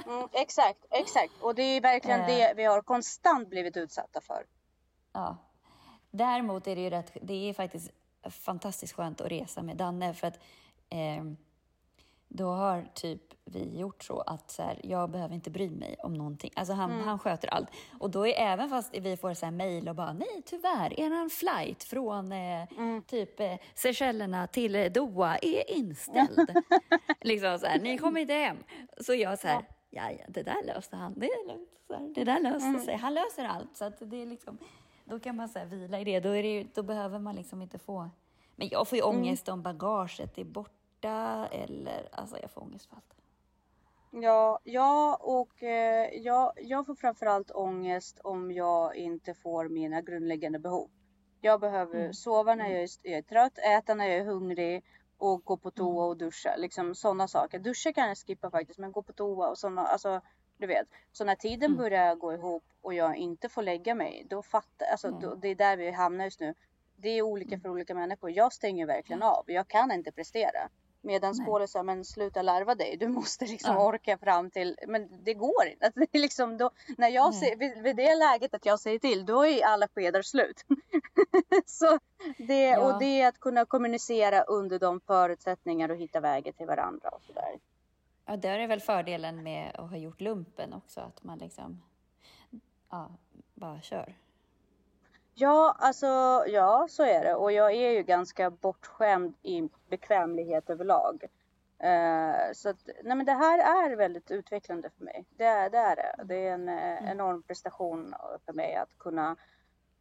Mm, 0.07 0.29
exakt, 0.33 0.87
exakt. 0.91 1.33
Och 1.41 1.55
det 1.55 1.63
är 1.63 1.81
verkligen 1.81 2.21
det 2.21 2.51
eh. 2.51 2.57
vi 2.57 2.65
har 2.65 2.83
konstant 2.83 3.49
blivit 3.49 3.77
utsatta 3.77 4.21
för. 4.21 4.47
Ja. 5.13 5.37
Däremot 6.11 6.67
är 6.67 6.77
det 6.77 6.83
ju 6.83 6.91
rätt, 6.91 7.17
det 7.23 7.49
är 7.49 7.55
faktiskt 7.55 7.91
fantastiskt 8.31 8.93
skönt 8.93 9.21
att 9.21 9.31
resa 9.31 9.63
med 9.63 9.77
Danne 9.77 10.15
för 10.15 10.27
att 10.27 10.39
eh, 10.89 11.25
då 12.33 12.51
har 12.51 12.89
typ 12.95 13.23
vi 13.45 13.79
gjort 13.79 14.05
så 14.05 14.21
att 14.21 14.51
så 14.51 14.63
här, 14.63 14.81
jag 14.83 15.11
behöver 15.11 15.35
inte 15.35 15.51
bry 15.51 15.71
mig 15.71 15.97
om 15.99 16.15
någonting. 16.15 16.51
Alltså 16.57 16.75
han, 16.75 16.91
mm. 16.91 17.07
han 17.07 17.19
sköter 17.19 17.49
allt. 17.49 17.69
Och 17.99 18.11
då 18.11 18.27
är 18.27 18.33
även 18.33 18.69
fast 18.69 18.99
vi 18.99 19.17
får 19.17 19.35
så 19.35 19.47
här 19.47 19.53
mejl 19.53 19.89
och 19.89 19.95
bara 19.95 20.13
nej 20.13 20.43
tyvärr, 20.45 21.01
eran 21.01 21.31
flight 21.31 21.85
från 21.85 22.33
eh, 22.33 22.73
mm. 22.73 23.03
typ 23.03 23.41
eh, 23.41 23.55
Seychellerna 23.75 24.47
till 24.47 24.93
Doha 24.93 25.39
är 25.39 25.71
inställd. 25.71 26.51
liksom 27.21 27.59
så 27.59 27.67
här, 27.67 27.81
ni 27.81 27.99
kommer 27.99 28.21
inte 28.21 28.35
hem. 28.35 28.57
Så 29.01 29.15
jag 29.15 29.39
så 29.39 29.49
här, 29.49 29.65
ja, 29.91 30.11
ja 30.11 30.25
det 30.29 30.43
där 30.43 30.67
löste 30.67 30.97
han, 30.97 31.15
det 31.17 31.27
är 31.27 31.49
lugnt. 31.49 31.69
Så 31.87 31.95
här, 31.95 32.13
det 32.15 32.25
där 32.25 32.41
löste 32.41 32.69
mm. 32.69 32.81
sig, 32.81 32.97
han 32.97 33.15
löser 33.15 33.45
allt. 33.45 33.77
Så 33.77 33.85
att 33.85 33.97
det 34.01 34.23
är 34.23 34.27
liksom, 34.27 34.59
då 35.11 35.21
kan 35.21 35.37
man 35.37 35.49
så 35.49 35.65
vila 35.65 36.01
i 36.01 36.05
det. 36.05 36.21
Då, 36.21 36.33
det 36.33 36.67
då 36.75 36.83
behöver 36.83 37.19
man 37.19 37.35
liksom 37.35 37.63
inte 37.63 37.79
få... 37.79 38.11
Men 38.57 38.69
jag 38.69 38.89
får 38.89 38.99
ju 38.99 39.05
mm. 39.05 39.17
ångest 39.17 39.49
mm. 39.49 39.59
om 39.59 39.63
bagaget 39.63 40.39
är 40.39 40.45
borta 40.45 41.49
eller 41.53 42.09
alltså 42.13 42.39
jag 42.43 42.51
får 42.51 42.63
ångest 42.63 42.87
för 42.87 42.97
allt. 42.97 43.15
Ja, 44.11 44.59
ja 44.65 45.19
och 45.21 45.63
eh, 45.63 46.09
jag, 46.15 46.53
jag 46.57 46.87
får 46.87 46.95
framförallt 46.95 47.51
ångest 47.51 48.21
om 48.25 48.53
jag 48.53 48.97
inte 48.97 49.35
får 49.35 49.69
mina 49.69 50.01
grundläggande 50.01 50.59
behov. 50.59 50.91
Jag 51.41 51.61
behöver 51.61 52.01
mm. 52.01 52.13
sova 52.13 52.55
när 52.55 52.71
jag 52.71 52.83
är, 52.83 52.89
jag 53.03 53.19
är, 53.19 53.23
trött, 53.23 53.59
äta 53.59 53.95
när 53.95 54.07
jag 54.07 54.17
är 54.17 54.25
hungrig 54.25 54.85
och 55.19 55.45
gå 55.45 55.57
på 55.57 55.71
toa 55.71 56.03
mm. 56.03 56.09
och 56.09 56.17
duscha. 56.17 56.57
Liksom 56.57 56.95
sådana 56.95 57.29
saker. 57.29 57.59
Duscha 57.59 57.93
kan 57.93 58.09
jag 58.09 58.19
skippa 58.19 58.51
faktiskt, 58.51 58.79
men 58.79 58.93
gå 58.93 59.03
på 59.03 59.13
toa 59.13 59.49
och 59.49 59.59
sådana, 59.59 59.83
alltså 59.83 60.21
du 60.61 60.67
vet. 60.67 60.89
Så 61.13 61.25
när 61.25 61.35
tiden 61.35 61.71
mm. 61.71 61.77
börjar 61.77 62.15
gå 62.15 62.33
ihop 62.33 62.65
och 62.83 62.95
jag 62.95 63.17
inte 63.17 63.49
får 63.49 63.63
lägga 63.63 63.95
mig, 63.95 64.27
då 64.31 64.43
fattar 64.43 64.87
alltså 64.87 65.09
mm. 65.09 65.21
då, 65.21 65.35
det 65.35 65.49
är 65.49 65.55
där 65.55 65.77
vi 65.77 65.91
hamnar 65.91 66.25
just 66.25 66.41
nu. 66.41 66.55
Det 66.97 67.09
är 67.09 67.23
olika 67.23 67.55
mm. 67.55 67.61
för 67.61 67.69
olika 67.69 67.95
människor. 67.95 68.31
Jag 68.31 68.53
stänger 68.53 68.87
verkligen 68.87 69.23
av. 69.23 69.45
Jag 69.47 69.69
kan 69.69 69.93
inte 69.93 70.13
prestera. 70.13 70.69
Medan 71.03 71.45
Paul 71.45 71.69
sa, 71.69 71.83
men 71.83 72.05
sluta 72.05 72.43
larva 72.43 72.75
dig. 72.75 72.97
Du 72.97 73.09
måste 73.09 73.47
liksom 73.47 73.75
ja. 73.75 73.87
orka 73.87 74.19
fram 74.19 74.51
till, 74.51 74.77
men 74.87 75.25
det 75.25 75.35
går 75.35 75.67
inte. 75.67 75.85
Alltså, 75.87 76.01
det 76.01 76.19
är 76.19 76.19
liksom 76.19 76.57
då, 76.57 76.71
när 76.99 77.09
jag 77.09 77.35
ser, 77.35 77.57
vid, 77.57 77.83
vid, 77.83 77.97
det 77.97 78.15
läget 78.15 78.55
att 78.55 78.67
jag 78.67 78.81
säger 78.81 78.99
till, 78.99 79.27
då 79.27 79.47
är 79.47 79.65
alla 79.65 79.89
skedar 79.89 80.23
slut. 80.23 80.65
så 81.67 81.99
det, 82.39 82.69
ja. 82.69 82.81
och 82.81 82.99
det 82.99 83.21
är 83.21 83.29
att 83.29 83.41
kunna 83.41 83.65
kommunicera 83.65 84.43
under 84.43 84.79
de 84.79 85.01
förutsättningar 85.01 85.89
och 85.89 85.97
hitta 85.97 86.21
vägen 86.21 86.53
till 86.53 86.67
varandra 86.67 87.09
och 87.09 87.23
sådär. 87.23 87.59
Ja, 88.31 88.37
där 88.37 88.59
är 88.59 88.69
väl 88.69 88.81
fördelen 88.81 89.43
med 89.43 89.71
att 89.75 89.91
ha 89.91 89.97
gjort 89.97 90.21
lumpen 90.21 90.73
också, 90.73 91.01
att 91.01 91.25
man 91.25 91.39
liksom 91.39 91.83
ja, 92.91 93.11
bara 93.55 93.81
kör. 93.81 94.15
Ja, 95.35 95.77
alltså 95.79 96.07
ja, 96.47 96.87
så 96.91 97.03
är 97.03 97.25
det. 97.25 97.35
Och 97.35 97.53
jag 97.53 97.73
är 97.73 97.91
ju 97.91 98.03
ganska 98.03 98.51
bortskämd 98.51 99.35
i 99.43 99.69
bekvämlighet 99.89 100.71
överlag. 100.71 101.25
Uh, 101.85 102.53
så 102.53 102.69
att, 102.69 102.89
nej 103.05 103.17
men 103.17 103.27
det 103.27 103.33
här 103.33 103.59
är 103.59 103.97
väldigt 103.97 104.31
utvecklande 104.31 104.91
för 104.91 105.05
mig. 105.05 105.25
Det, 105.37 105.45
är 105.45 105.71
det. 105.71 105.79
Är 105.79 105.97
det. 105.97 106.25
det 106.25 106.47
är 106.47 106.53
en 106.53 106.69
eh, 106.69 106.99
mm. 106.99 107.09
enorm 107.09 107.43
prestation 107.43 108.15
för 108.47 108.53
mig 108.53 108.75
att 108.75 108.99
kunna 108.99 109.37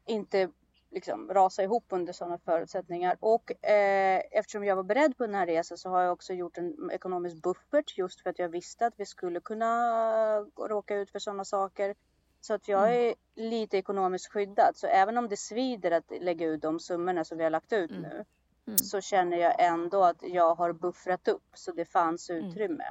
inte 0.06 0.50
liksom 0.92 1.34
rasa 1.34 1.64
ihop 1.64 1.86
under 1.90 2.14
sådana 2.14 2.38
förutsättningar. 2.38 3.18
Och 3.20 3.66
eh, 3.66 4.22
eftersom 4.32 4.64
jag 4.64 4.76
var 4.76 4.84
beredd 4.84 5.18
på 5.18 5.26
den 5.26 5.36
här 5.36 5.48
resan 5.48 5.78
så 5.78 5.90
har 5.90 6.02
jag 6.02 6.14
också 6.14 6.34
gjort 6.34 6.58
en 6.58 6.92
ekonomisk 6.92 7.36
buffert 7.44 7.98
just 7.98 8.22
för 8.22 8.30
att 8.30 8.40
jag 8.40 8.50
visste 8.50 8.86
att 8.86 8.94
vi 8.98 9.06
skulle 9.06 9.40
kunna 9.40 10.40
råka 10.70 10.96
ut 10.96 11.12
för 11.12 11.20
sådana 11.20 11.46
saker. 11.46 11.96
Så 12.42 12.54
att 12.54 12.68
jag 12.68 12.94
mm. 12.94 13.10
är 13.10 13.16
lite 13.36 13.78
ekonomiskt 13.78 14.32
skyddad. 14.32 14.78
Så 14.78 14.88
även 14.88 15.18
om 15.18 15.30
det 15.30 15.38
svider 15.38 15.92
att 15.92 16.12
lägga 16.22 16.46
ut 16.46 16.62
de 16.62 16.80
summorna 16.80 17.24
som 17.24 17.38
vi 17.38 17.44
har 17.44 17.52
lagt 17.52 17.74
ut 17.74 17.92
mm. 17.92 18.02
nu 18.02 18.26
mm. 18.68 18.78
så 18.78 19.02
känner 19.02 19.38
jag 19.38 19.56
ändå 19.60 20.04
att 20.04 20.18
jag 20.22 20.56
har 20.56 20.74
buffrat 20.74 21.28
upp 21.28 21.48
så 21.54 21.72
det 21.72 21.86
fanns 21.86 22.30
mm. 22.30 22.46
utrymme. 22.46 22.86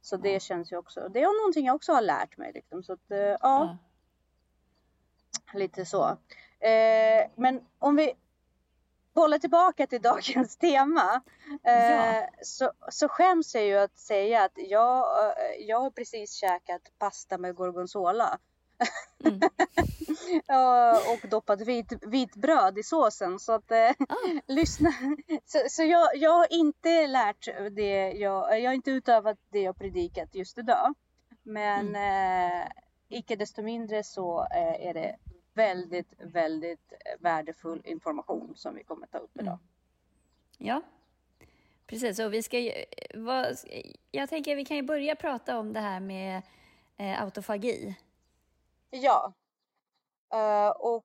Så 0.00 0.16
det 0.16 0.42
känns 0.42 0.72
ju 0.72 0.76
också. 0.76 1.08
Det 1.08 1.22
är 1.22 1.42
någonting 1.42 1.66
jag 1.66 1.76
också 1.76 1.92
har 1.92 2.02
lärt 2.02 2.36
mig. 2.36 2.52
Liksom. 2.52 2.82
Så 2.82 2.92
att, 2.92 3.10
eh, 3.10 3.18
ja. 3.18 3.76
lite 5.54 5.84
så. 5.84 6.16
Eh, 6.62 7.30
men 7.36 7.60
om 7.78 7.96
vi 7.96 8.14
bolla 9.14 9.38
tillbaka 9.38 9.86
till 9.86 10.02
dagens 10.02 10.56
tema 10.60 11.22
eh, 11.64 11.90
ja. 11.90 12.28
så, 12.42 12.72
så 12.88 13.08
skäms 13.08 13.54
jag 13.54 13.64
ju 13.64 13.78
att 13.78 13.98
säga 13.98 14.44
att 14.44 14.52
jag, 14.56 14.98
eh, 15.26 15.66
jag 15.66 15.80
har 15.80 15.90
precis 15.90 16.34
käkat 16.34 16.82
pasta 16.98 17.38
med 17.38 17.54
gorgonzola. 17.54 18.38
Mm. 19.24 19.40
och 21.22 21.28
doppat 21.28 21.60
vit, 21.60 22.34
bröd 22.34 22.78
i 22.78 22.82
såsen. 22.82 23.38
Så 23.38 23.52
att 23.52 23.70
eh, 23.70 23.90
oh. 23.90 24.38
lyssna. 24.46 24.92
Så, 25.44 25.58
så 25.68 25.82
jag, 25.82 26.16
jag 26.16 26.32
har 26.32 26.52
inte 26.52 27.06
lärt 27.06 27.48
det 27.76 28.12
jag, 28.12 28.60
jag 28.60 28.70
har 28.70 28.74
inte 28.74 28.90
utövat 28.90 29.38
det 29.50 29.60
jag 29.60 29.78
predikat 29.78 30.34
just 30.34 30.58
idag. 30.58 30.94
Men 31.42 31.88
mm. 31.88 32.62
eh, 32.62 32.68
icke 33.08 33.36
desto 33.36 33.62
mindre 33.62 34.04
så 34.04 34.40
eh, 34.40 34.86
är 34.86 34.94
det 34.94 35.16
väldigt, 35.54 36.14
väldigt 36.18 36.92
värdefull 37.20 37.82
information 37.84 38.52
som 38.56 38.74
vi 38.74 38.84
kommer 38.84 39.06
ta 39.06 39.18
upp 39.18 39.30
idag. 39.34 39.46
Mm. 39.46 39.58
Ja, 40.58 40.82
precis. 41.86 42.18
Och 42.18 42.34
vi 42.34 42.42
ska 42.42 42.72
vad, 43.14 43.56
jag 44.10 44.28
tänker 44.28 44.56
vi 44.56 44.64
kan 44.64 44.76
ju 44.76 44.82
börja 44.82 45.16
prata 45.16 45.58
om 45.58 45.72
det 45.72 45.80
här 45.80 46.00
med 46.00 46.42
eh, 46.96 47.22
autofagi. 47.22 47.96
Ja, 48.90 49.32
uh, 50.34 50.68
och 50.68 51.04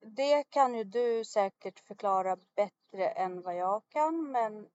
det 0.00 0.50
kan 0.50 0.74
ju 0.74 0.84
du 0.84 1.24
säkert 1.24 1.80
förklara 1.80 2.36
bättre 2.56 3.08
än 3.08 3.42
vad 3.42 3.56
jag 3.56 3.82
kan, 3.88 4.30
men 4.30 4.68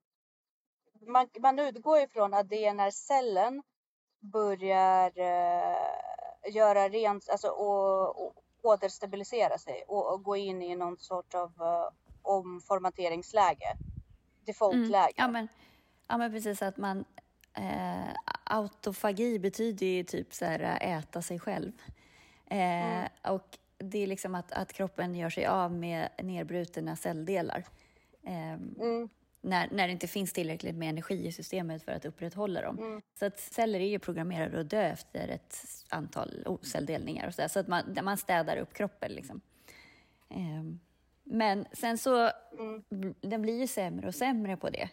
man, 1.07 1.29
man 1.39 1.59
utgår 1.59 1.99
ifrån 1.99 2.33
att 2.33 2.49
det 2.49 2.65
är 2.65 2.73
när 2.73 2.91
cellen 2.91 3.63
börjar 4.19 5.19
uh, 5.19 6.53
göra 6.53 6.89
rent, 6.89 7.29
alltså 7.29 7.47
och, 7.47 8.27
och 8.27 8.42
återstabilisera 8.63 9.57
sig 9.57 9.83
och, 9.87 10.13
och 10.13 10.23
gå 10.23 10.35
in 10.35 10.61
i 10.61 10.75
någon 10.75 10.97
sort 10.97 11.33
av 11.33 11.49
uh, 11.61 11.89
omformateringsläge. 12.21 13.77
Defaultläge. 14.45 14.95
Mm, 14.95 15.13
ja, 15.15 15.27
men, 15.27 15.47
ja 16.07 16.17
men 16.17 16.31
precis 16.31 16.61
att 16.61 16.77
man 16.77 17.05
eh, 17.57 18.15
autofagi 18.43 19.39
betyder 19.39 19.85
ju 19.85 20.03
typ 20.03 20.33
så 20.33 20.45
här 20.45 20.77
äta 20.81 21.21
sig 21.21 21.39
själv. 21.39 21.71
Eh, 22.45 22.97
mm. 22.97 23.09
Och 23.27 23.57
det 23.77 24.03
är 24.03 24.07
liksom 24.07 24.35
att, 24.35 24.51
att 24.51 24.73
kroppen 24.73 25.15
gör 25.15 25.29
sig 25.29 25.45
av 25.45 25.71
med 25.71 26.09
nedbrutna 26.17 26.95
celldelar. 26.95 27.65
Eh, 28.23 28.53
mm 28.53 29.09
när, 29.43 29.69
när 29.71 29.87
det 29.87 29.93
inte 29.93 30.07
finns 30.07 30.33
tillräckligt 30.33 30.75
med 30.75 30.89
energi 30.89 31.27
i 31.27 31.31
systemet 31.31 31.83
för 31.83 31.91
att 31.91 32.05
upprätthålla 32.05 32.61
dem. 32.61 32.77
Mm. 32.77 33.01
Så 33.19 33.25
att 33.25 33.39
celler 33.39 33.79
är 33.79 33.87
ju 33.87 33.99
programmerade 33.99 34.59
att 34.59 34.69
dö 34.69 34.81
efter 34.81 35.27
ett 35.27 35.57
antal 35.89 36.57
celldelningar 36.61 37.27
och 37.27 37.33
så, 37.33 37.41
där, 37.41 37.47
så 37.47 37.59
att 37.59 37.67
man, 37.67 37.97
man 38.03 38.17
städar 38.17 38.57
upp 38.57 38.73
kroppen. 38.73 39.11
Liksom. 39.11 39.41
Um, 40.29 40.79
men 41.23 41.65
sen 41.73 41.97
så, 41.97 42.31
mm. 42.59 43.15
den 43.21 43.41
blir 43.41 43.59
ju 43.59 43.67
sämre 43.67 44.07
och 44.07 44.15
sämre 44.15 44.57
på 44.57 44.69
det. 44.69 44.89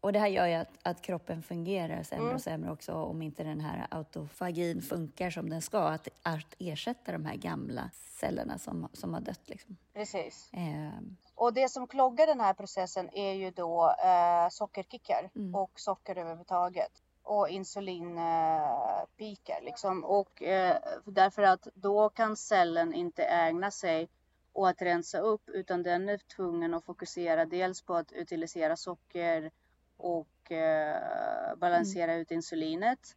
Och 0.00 0.12
det 0.12 0.18
här 0.18 0.28
gör 0.28 0.46
ju 0.46 0.54
att, 0.54 0.70
att 0.82 1.02
kroppen 1.02 1.42
fungerar 1.42 2.02
sämre 2.02 2.24
mm. 2.24 2.34
och 2.34 2.40
sämre 2.40 2.72
också 2.72 2.92
om 2.92 3.22
inte 3.22 3.44
den 3.44 3.60
här 3.60 3.86
autofagin 3.90 4.82
funkar 4.82 5.30
som 5.30 5.50
den 5.50 5.62
ska, 5.62 5.78
att, 5.78 6.08
att 6.22 6.54
ersätta 6.58 7.12
de 7.12 7.26
här 7.26 7.36
gamla 7.36 7.90
cellerna 7.94 8.58
som, 8.58 8.88
som 8.92 9.14
har 9.14 9.20
dött. 9.20 9.48
Liksom. 9.48 9.76
Precis. 9.94 10.50
Eh. 10.52 11.00
Och 11.34 11.54
det 11.54 11.68
som 11.68 11.86
kloggar 11.86 12.26
den 12.26 12.40
här 12.40 12.54
processen 12.54 13.10
är 13.12 13.32
ju 13.32 13.50
då 13.50 13.94
eh, 14.04 14.48
sockerkickar 14.50 15.30
mm. 15.36 15.54
och 15.54 15.80
socker 15.80 16.18
överhuvudtaget 16.18 16.92
och 17.22 17.48
insulinpikar 17.48 19.58
eh, 19.58 19.64
liksom. 19.64 20.04
Och 20.04 20.42
eh, 20.42 20.76
därför 21.04 21.42
att 21.42 21.68
då 21.74 22.08
kan 22.08 22.36
cellen 22.36 22.94
inte 22.94 23.24
ägna 23.24 23.70
sig 23.70 24.08
åt 24.52 24.70
att 24.70 24.82
rensa 24.82 25.18
upp 25.18 25.48
utan 25.48 25.82
den 25.82 26.08
är 26.08 26.18
tvungen 26.18 26.74
att 26.74 26.84
fokusera 26.84 27.44
dels 27.44 27.82
på 27.82 27.94
att 27.94 28.12
utilisera 28.12 28.76
socker 28.76 29.50
och 29.96 30.52
eh, 30.52 31.56
balansera 31.56 32.12
mm. 32.12 32.20
ut 32.20 32.30
insulinet. 32.30 33.16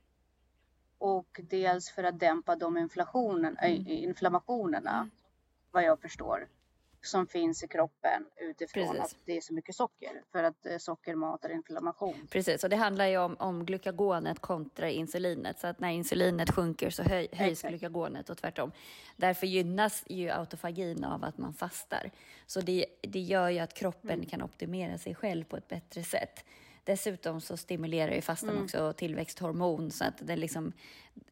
Och 0.97 1.41
dels 1.43 1.89
för 1.89 2.03
att 2.03 2.19
dämpa 2.19 2.55
de 2.55 2.77
inflationen, 2.77 3.57
mm. 3.57 3.87
äh, 3.87 4.03
inflammationerna, 4.03 4.95
mm. 4.97 5.11
vad 5.71 5.83
jag 5.83 6.01
förstår, 6.01 6.47
som 7.01 7.27
finns 7.27 7.63
i 7.63 7.67
kroppen 7.67 8.25
utifrån 8.37 8.87
Precis. 8.87 9.01
att 9.01 9.15
det 9.25 9.37
är 9.37 9.41
så 9.41 9.53
mycket 9.53 9.75
socker. 9.75 10.21
För 10.31 10.43
att 10.43 10.65
eh, 10.65 10.77
socker 10.77 11.15
matar 11.15 11.49
inflammation. 11.49 12.27
Precis, 12.31 12.63
och 12.63 12.69
det 12.69 12.75
handlar 12.75 13.05
ju 13.05 13.17
om, 13.17 13.35
om 13.39 13.65
glukagonet 13.65 14.39
kontra 14.39 14.89
insulinet. 14.89 15.59
Så 15.59 15.67
att 15.67 15.79
när 15.79 15.89
insulinet 15.89 16.51
sjunker 16.51 16.89
så 16.89 17.03
höj, 17.03 17.27
höjs 17.31 17.51
Exakt. 17.51 17.69
glukagonet 17.69 18.29
och 18.29 18.37
tvärtom. 18.37 18.71
Därför 19.15 19.47
gynnas 19.47 20.03
ju 20.07 20.29
autofagin 20.29 21.03
av 21.03 21.23
att 21.23 21.37
man 21.37 21.53
fastar. 21.53 22.11
Så 22.45 22.61
det, 22.61 22.85
det 23.01 23.19
gör 23.19 23.49
ju 23.49 23.59
att 23.59 23.73
kroppen 23.73 24.11
mm. 24.11 24.25
kan 24.25 24.41
optimera 24.41 24.97
sig 24.97 25.15
själv 25.15 25.43
på 25.43 25.57
ett 25.57 25.67
bättre 25.67 26.03
sätt. 26.03 26.45
Dessutom 26.83 27.41
så 27.41 27.57
stimulerar 27.57 28.11
ju 28.11 28.21
fastan 28.21 28.49
mm. 28.49 28.63
också 28.63 28.93
tillväxthormon 28.93 29.91
så 29.91 30.05
att 30.05 30.17
det 30.21 30.35
liksom 30.35 30.73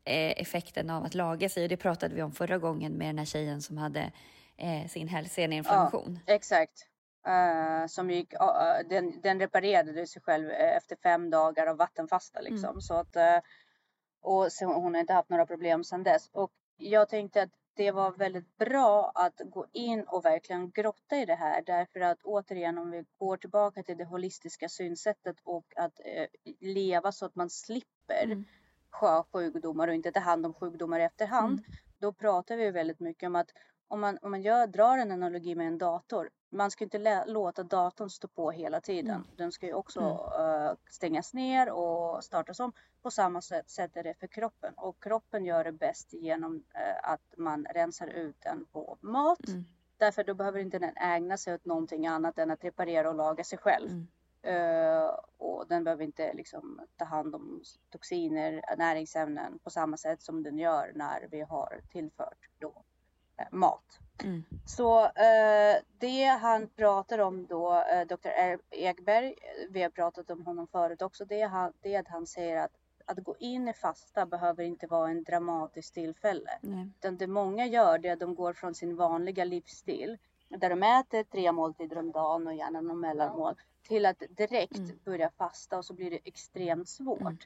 är 0.05 0.41
effekten 0.41 0.89
av 0.89 1.03
att 1.03 1.15
laga 1.15 1.49
sig. 1.49 1.63
Och 1.63 1.69
det 1.69 1.77
pratade 1.77 2.15
vi 2.15 2.21
om 2.21 2.31
förra 2.31 2.57
gången 2.57 2.93
med 2.93 3.07
den 3.07 3.17
här 3.17 3.25
tjejen 3.25 3.61
som 3.61 3.77
hade 3.77 4.11
eh, 4.57 4.87
sin 4.87 5.07
hälseneinflammation. 5.07 6.19
Ja, 6.25 6.33
exakt. 6.33 6.87
Uh, 7.27 7.87
som 7.87 8.11
gick, 8.11 8.33
uh, 8.33 8.89
den, 8.89 9.21
den 9.21 9.39
reparerade 9.39 10.07
sig 10.07 10.21
själv 10.21 10.49
efter 10.49 10.95
fem 10.95 11.29
dagar 11.29 11.67
av 11.67 11.77
vattenfasta 11.77 12.41
liksom. 12.41 12.69
Mm. 12.69 12.81
Så 12.81 12.93
att, 12.93 13.15
uh, 13.15 13.39
och 14.21 14.51
så, 14.51 14.65
hon 14.65 14.93
har 14.93 15.01
inte 15.01 15.13
haft 15.13 15.29
några 15.29 15.45
problem 15.45 15.83
sedan 15.83 16.03
dess. 16.03 16.29
Och 16.31 16.51
jag 16.77 17.09
tänkte 17.09 17.41
att 17.41 17.49
det 17.77 17.91
var 17.91 18.11
väldigt 18.11 18.57
bra 18.57 19.11
att 19.15 19.41
gå 19.45 19.65
in 19.71 20.03
och 20.07 20.25
verkligen 20.25 20.71
grotta 20.71 21.17
i 21.17 21.25
det 21.25 21.35
här 21.35 21.63
därför 21.65 21.99
att 21.99 22.23
återigen 22.23 22.77
om 22.77 22.91
vi 22.91 23.05
går 23.17 23.37
tillbaka 23.37 23.83
till 23.83 23.97
det 23.97 24.05
holistiska 24.05 24.69
synsättet 24.69 25.35
och 25.43 25.65
att 25.75 25.99
eh, 26.05 26.27
leva 26.59 27.11
så 27.11 27.25
att 27.25 27.35
man 27.35 27.49
slipper 27.49 28.23
mm. 28.23 28.45
sjukdomar 29.31 29.87
och 29.87 29.93
inte 29.93 30.11
ta 30.11 30.19
hand 30.19 30.45
om 30.45 30.53
sjukdomar 30.53 30.99
i 30.99 31.03
efterhand. 31.03 31.59
Mm. 31.59 31.71
Då 31.99 32.13
pratar 32.13 32.57
vi 32.57 32.71
väldigt 32.71 32.99
mycket 32.99 33.27
om 33.27 33.35
att 33.35 33.51
om 33.87 33.99
man, 33.99 34.17
om 34.21 34.31
man 34.31 34.41
gör, 34.41 34.67
drar 34.67 34.97
en 34.97 35.11
analogi 35.11 35.55
med 35.55 35.67
en 35.67 35.77
dator. 35.77 36.29
Man 36.49 36.71
ska 36.71 36.83
inte 36.83 37.25
låta 37.25 37.63
datorn 37.63 38.09
stå 38.09 38.27
på 38.27 38.51
hela 38.51 38.81
tiden. 38.81 39.15
Mm. 39.15 39.27
Den 39.35 39.51
ska 39.51 39.65
ju 39.65 39.73
också 39.73 39.99
mm. 39.99 40.45
uh, 40.45 40.75
stängas 40.89 41.33
ner 41.33 41.71
och 41.71 42.23
startas 42.23 42.59
om. 42.59 42.73
På 43.01 43.11
samma 43.11 43.41
sätt, 43.41 43.69
sätt 43.69 43.97
är 43.97 44.03
det 44.03 44.13
för 44.19 44.27
kroppen 44.27 44.73
och 44.77 45.03
kroppen 45.03 45.45
gör 45.45 45.63
det 45.63 45.71
bäst 45.71 46.13
genom 46.13 46.55
uh, 46.55 47.11
att 47.11 47.33
man 47.37 47.65
rensar 47.65 48.07
ut 48.07 48.35
den 48.39 48.65
på 48.65 48.97
mat. 49.01 49.47
Mm. 49.47 49.65
Därför 49.97 50.23
då 50.23 50.33
behöver 50.33 50.59
inte 50.59 50.79
den 50.79 50.97
ägna 50.97 51.37
sig 51.37 51.53
åt 51.53 51.65
någonting 51.65 52.07
annat 52.07 52.39
än 52.39 52.51
att 52.51 52.63
reparera 52.63 53.09
och 53.09 53.15
laga 53.15 53.43
sig 53.43 53.57
själv. 53.57 53.89
Uh, 54.47 55.19
och 55.37 55.67
den 55.67 55.83
behöver 55.83 56.03
inte 56.03 56.33
liksom, 56.33 56.81
ta 56.95 57.05
hand 57.05 57.35
om 57.35 57.63
toxiner, 57.89 58.61
näringsämnen 58.77 59.59
på 59.59 59.69
samma 59.69 59.97
sätt 59.97 60.21
som 60.21 60.43
den 60.43 60.57
gör 60.57 60.91
när 60.95 61.27
vi 61.31 61.41
har 61.41 61.81
tillfört 61.91 62.49
då 62.59 62.83
mat. 63.51 63.99
Mm. 64.23 64.43
Så 64.65 65.03
eh, 65.05 65.75
det 65.97 66.23
han 66.23 66.67
pratar 66.67 67.19
om 67.19 67.45
då, 67.45 67.83
eh, 67.91 68.07
Dr. 68.07 68.29
Ekberg, 68.71 69.35
vi 69.69 69.83
har 69.83 69.89
pratat 69.89 70.31
om 70.31 70.45
honom 70.45 70.67
förut 70.67 71.01
också, 71.01 71.25
det 71.25 71.41
är, 71.41 71.47
han, 71.47 71.73
det 71.81 71.95
är 71.95 71.99
att 71.99 72.07
han 72.07 72.27
säger 72.27 72.57
att 72.57 72.71
att 73.09 73.23
gå 73.23 73.35
in 73.39 73.67
i 73.67 73.73
fasta 73.73 74.25
behöver 74.25 74.63
inte 74.63 74.87
vara 74.87 75.09
en 75.09 75.23
dramatisk 75.23 75.93
tillfälle. 75.93 76.59
Nej. 76.61 76.89
Utan 76.97 77.17
det 77.17 77.27
många 77.27 77.65
gör 77.65 77.97
det 77.97 78.09
är 78.09 78.13
att 78.13 78.19
de 78.19 78.35
går 78.35 78.53
från 78.53 78.75
sin 78.75 78.95
vanliga 78.95 79.45
livsstil 79.45 80.17
där 80.49 80.69
de 80.69 80.83
äter 80.83 81.23
tre 81.23 81.51
måltider 81.51 81.97
om 81.97 82.11
dagen 82.11 82.47
och 82.47 82.53
gärna 82.53 82.81
någon 82.81 82.99
mellanmål 82.99 83.55
till 83.87 84.05
att 84.05 84.23
direkt 84.29 84.77
mm. 84.77 84.99
börja 85.05 85.29
fasta 85.29 85.77
och 85.77 85.85
så 85.85 85.93
blir 85.93 86.11
det 86.11 86.19
extremt 86.23 86.89
svårt. 86.89 87.21
Mm. 87.21 87.37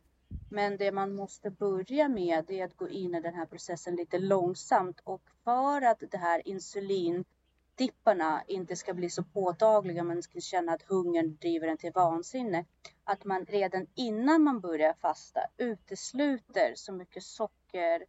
Men 0.49 0.77
det 0.77 0.91
man 0.91 1.15
måste 1.15 1.49
börja 1.49 2.07
med 2.07 2.51
är 2.51 2.65
att 2.65 2.77
gå 2.77 2.89
in 2.89 3.15
i 3.15 3.21
den 3.21 3.33
här 3.33 3.45
processen 3.45 3.95
lite 3.95 4.19
långsamt 4.19 5.01
och 5.03 5.21
för 5.43 5.81
att 5.81 6.03
det 6.11 6.17
här 6.17 6.47
insulindipparna 6.47 8.43
inte 8.47 8.75
ska 8.75 8.93
bli 8.93 9.09
så 9.09 9.23
påtagliga, 9.23 10.03
man 10.03 10.23
ska 10.23 10.39
känna 10.39 10.73
att 10.73 10.81
hungern 10.81 11.37
driver 11.41 11.67
en 11.67 11.77
till 11.77 11.91
vansinne. 11.91 12.65
Att 13.03 13.25
man 13.25 13.45
redan 13.45 13.87
innan 13.95 14.43
man 14.43 14.59
börjar 14.59 14.93
fasta 14.93 15.39
utesluter 15.57 16.73
så 16.75 16.93
mycket 16.93 17.23
socker 17.23 18.05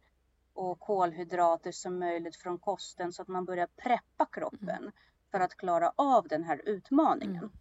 och 0.53 0.79
kolhydrater 0.79 1.71
som 1.71 1.99
möjligt 1.99 2.35
från 2.35 2.57
kosten 2.57 3.13
så 3.13 3.21
att 3.21 3.27
man 3.27 3.45
börjar 3.45 3.67
preppa 3.67 4.25
kroppen 4.25 4.69
mm. 4.69 4.91
för 5.31 5.39
att 5.39 5.55
klara 5.55 5.93
av 5.95 6.27
den 6.27 6.43
här 6.43 6.61
utmaningen. 6.65 7.43
Mm. 7.43 7.51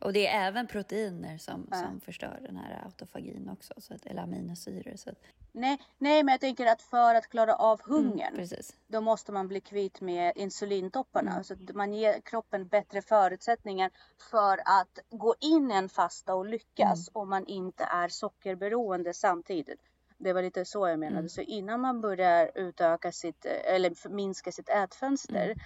Och 0.00 0.12
det 0.12 0.26
är 0.26 0.48
även 0.48 0.66
proteiner 0.66 1.38
som, 1.38 1.68
ja. 1.70 1.76
som 1.76 2.00
förstör 2.00 2.40
den 2.42 2.56
här 2.56 2.82
autofagin 2.84 3.48
också, 3.48 3.74
så 3.78 3.94
att, 3.94 4.06
eller 4.06 4.22
aminosyror. 4.22 4.96
Så 4.96 5.10
att... 5.10 5.18
nej, 5.52 5.78
nej, 5.98 6.22
men 6.22 6.32
jag 6.32 6.40
tänker 6.40 6.66
att 6.66 6.82
för 6.82 7.14
att 7.14 7.26
klara 7.26 7.54
av 7.54 7.80
mm, 7.86 7.96
hungern, 7.96 8.34
mm, 8.34 8.48
då 8.86 9.00
måste 9.00 9.32
man 9.32 9.48
bli 9.48 9.60
kvitt 9.60 10.00
med 10.00 10.32
insulintopparna. 10.36 11.30
Mm. 11.30 11.44
Så 11.44 11.54
att 11.54 11.74
man 11.74 11.94
ger 11.94 12.20
kroppen 12.20 12.68
bättre 12.68 13.02
förutsättningar 13.02 13.90
för 14.30 14.58
att 14.64 14.98
gå 15.10 15.34
in 15.40 15.70
i 15.70 15.74
en 15.74 15.88
fasta 15.88 16.34
och 16.34 16.46
lyckas 16.46 17.08
mm. 17.08 17.22
om 17.22 17.28
man 17.28 17.46
inte 17.46 17.84
är 17.84 18.08
sockerberoende 18.08 19.14
samtidigt. 19.14 19.80
Det 20.18 20.32
var 20.32 20.42
lite 20.42 20.64
så 20.64 20.88
jag 20.88 20.98
menade. 20.98 21.18
Mm. 21.18 21.28
Så 21.28 21.40
innan 21.40 21.80
man 21.80 22.00
börjar 22.00 22.50
utöka 22.54 23.12
sitt, 23.12 23.44
eller 23.44 24.08
minska 24.08 24.52
sitt 24.52 24.68
ätfönster 24.68 25.44
mm. 25.44 25.58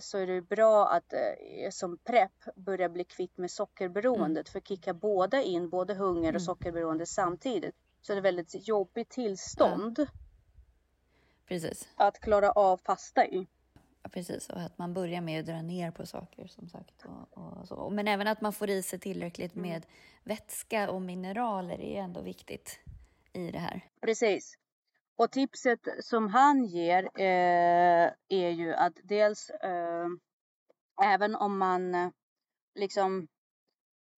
Så 0.00 0.18
är 0.18 0.26
det 0.26 0.40
bra 0.40 0.88
att 0.88 1.14
som 1.70 1.98
prepp 1.98 2.56
börja 2.56 2.88
bli 2.88 3.04
kvitt 3.04 3.38
med 3.38 3.50
sockerberoendet. 3.50 4.48
Mm. 4.48 4.52
För 4.52 4.60
kicka 4.60 4.94
båda 4.94 5.42
in, 5.42 5.68
både 5.70 5.94
hunger 5.94 6.22
och 6.22 6.28
mm. 6.28 6.40
sockerberoende 6.40 7.06
samtidigt. 7.06 7.74
Så 8.02 8.12
det 8.12 8.16
är 8.16 8.18
ett 8.18 8.24
väldigt 8.24 8.68
jobbigt 8.68 9.10
tillstånd. 9.10 9.98
Ja. 9.98 10.06
Precis. 11.46 11.88
Att 11.94 12.20
klara 12.20 12.50
av 12.50 12.76
fasta 12.76 13.26
i. 13.26 13.46
Ja, 14.02 14.08
precis, 14.08 14.48
och 14.50 14.60
att 14.60 14.78
man 14.78 14.94
börjar 14.94 15.20
med 15.20 15.40
att 15.40 15.46
dra 15.46 15.62
ner 15.62 15.90
på 15.90 16.06
saker 16.06 16.46
som 16.46 16.68
sagt. 16.68 17.04
Och, 17.04 17.42
och 17.42 17.68
så. 17.68 17.90
Men 17.90 18.08
även 18.08 18.26
att 18.26 18.40
man 18.40 18.52
får 18.52 18.70
i 18.70 18.82
sig 18.82 18.98
tillräckligt 18.98 19.56
mm. 19.56 19.70
med 19.70 19.86
vätska 20.24 20.90
och 20.90 21.02
mineraler 21.02 21.80
är 21.80 22.00
ändå 22.00 22.20
viktigt 22.20 22.80
i 23.32 23.50
det 23.50 23.58
här. 23.58 23.80
Precis. 24.00 24.58
Och 25.16 25.30
tipset 25.30 25.80
som 26.00 26.28
han 26.28 26.64
ger 26.64 27.04
eh, 27.14 28.12
är 28.28 28.50
ju 28.50 28.74
att 28.74 28.98
dels 29.04 29.50
eh, 29.50 30.06
även 31.02 31.34
om 31.34 31.58
man 31.58 31.94
eh, 31.94 32.10
liksom 32.74 33.28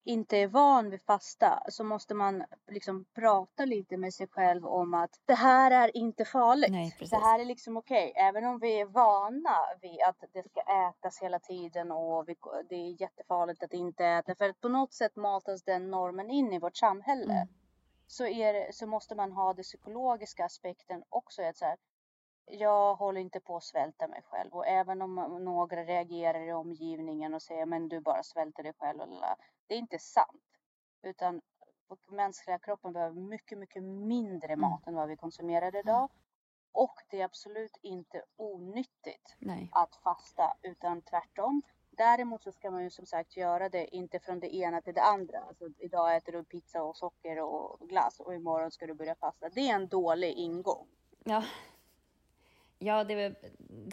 inte 0.05 0.37
är 0.37 0.47
van 0.47 0.89
vid 0.89 1.01
fasta 1.01 1.63
så 1.67 1.83
måste 1.83 2.13
man 2.13 2.43
liksom 2.71 3.05
prata 3.15 3.65
lite 3.65 3.97
med 3.97 4.13
sig 4.13 4.27
själv 4.27 4.65
om 4.65 4.93
att 4.93 5.09
det 5.25 5.33
här 5.33 5.71
är 5.71 5.97
inte 5.97 6.25
farligt. 6.25 6.71
Nej, 6.71 6.97
det 6.99 7.17
här 7.17 7.39
är 7.39 7.45
liksom 7.45 7.77
okej. 7.77 8.11
Okay. 8.11 8.23
Även 8.23 8.45
om 8.45 8.59
vi 8.59 8.79
är 8.79 8.85
vana 8.85 9.57
vid 9.81 10.01
att 10.07 10.23
det 10.33 10.49
ska 10.49 10.61
ätas 10.61 11.21
hela 11.21 11.39
tiden 11.39 11.91
och 11.91 12.29
vi, 12.29 12.35
det 12.69 12.75
är 12.75 13.01
jättefarligt 13.01 13.63
att 13.63 13.73
inte 13.73 14.05
äta. 14.05 14.35
För 14.35 14.49
att 14.49 14.61
på 14.61 14.69
något 14.69 14.93
sätt 14.93 15.15
matas 15.15 15.63
den 15.63 15.91
normen 15.91 16.29
in 16.29 16.53
i 16.53 16.59
vårt 16.59 16.77
samhälle. 16.77 17.33
Mm. 17.33 17.47
Så, 18.07 18.25
är, 18.25 18.71
så 18.71 18.87
måste 18.87 19.15
man 19.15 19.31
ha 19.31 19.53
den 19.53 19.63
psykologiska 19.63 20.45
aspekten 20.45 21.03
också. 21.09 21.43
Att 21.43 21.57
så 21.57 21.65
här, 21.65 21.77
jag 22.45 22.95
håller 22.95 23.21
inte 23.21 23.39
på 23.39 23.57
att 23.57 23.63
svälta 23.63 24.07
mig 24.07 24.21
själv 24.23 24.53
och 24.53 24.67
även 24.67 25.01
om 25.01 25.15
några 25.43 25.83
reagerar 25.83 26.47
i 26.47 26.53
omgivningen 26.53 27.33
och 27.33 27.41
säger 27.41 27.65
men 27.65 27.89
du 27.89 27.99
bara 27.99 28.23
svälter 28.23 28.63
dig 28.63 28.73
själv. 28.77 28.99
Det 29.67 29.75
är 29.75 29.79
inte 29.79 29.99
sant. 29.99 30.43
Utan 31.01 31.41
mänskliga 32.07 32.59
kroppen 32.59 32.93
behöver 32.93 33.21
mycket, 33.21 33.57
mycket 33.57 33.83
mindre 33.83 34.53
mm. 34.53 34.59
mat 34.59 34.87
än 34.87 34.95
vad 34.95 35.07
vi 35.07 35.17
konsumerar 35.17 35.75
idag. 35.75 36.09
Och 36.71 36.95
det 37.09 37.21
är 37.21 37.25
absolut 37.25 37.77
inte 37.81 38.23
onyttigt 38.35 39.35
Nej. 39.39 39.69
att 39.71 39.95
fasta 39.95 40.57
utan 40.61 41.01
tvärtom. 41.01 41.61
Däremot 41.97 42.43
så 42.43 42.51
ska 42.51 42.71
man 42.71 42.83
ju 42.83 42.89
som 42.89 43.05
sagt 43.05 43.37
göra 43.37 43.69
det 43.69 43.95
inte 43.95 44.19
från 44.19 44.39
det 44.39 44.55
ena 44.55 44.81
till 44.81 44.93
det 44.93 45.03
andra. 45.03 45.39
Alltså, 45.39 45.69
idag 45.77 46.15
äter 46.15 46.31
du 46.31 46.43
pizza 46.43 46.83
och 46.83 46.97
socker 46.97 47.39
och 47.39 47.89
glass 47.89 48.19
och 48.19 48.35
imorgon 48.35 48.71
ska 48.71 48.87
du 48.87 48.93
börja 48.93 49.15
fasta. 49.15 49.49
Det 49.49 49.69
är 49.69 49.75
en 49.75 49.87
dålig 49.87 50.33
ingång. 50.33 50.87
Ja, 51.23 51.43
Ja, 52.79 53.03
det 53.03 53.13
är, 53.13 53.35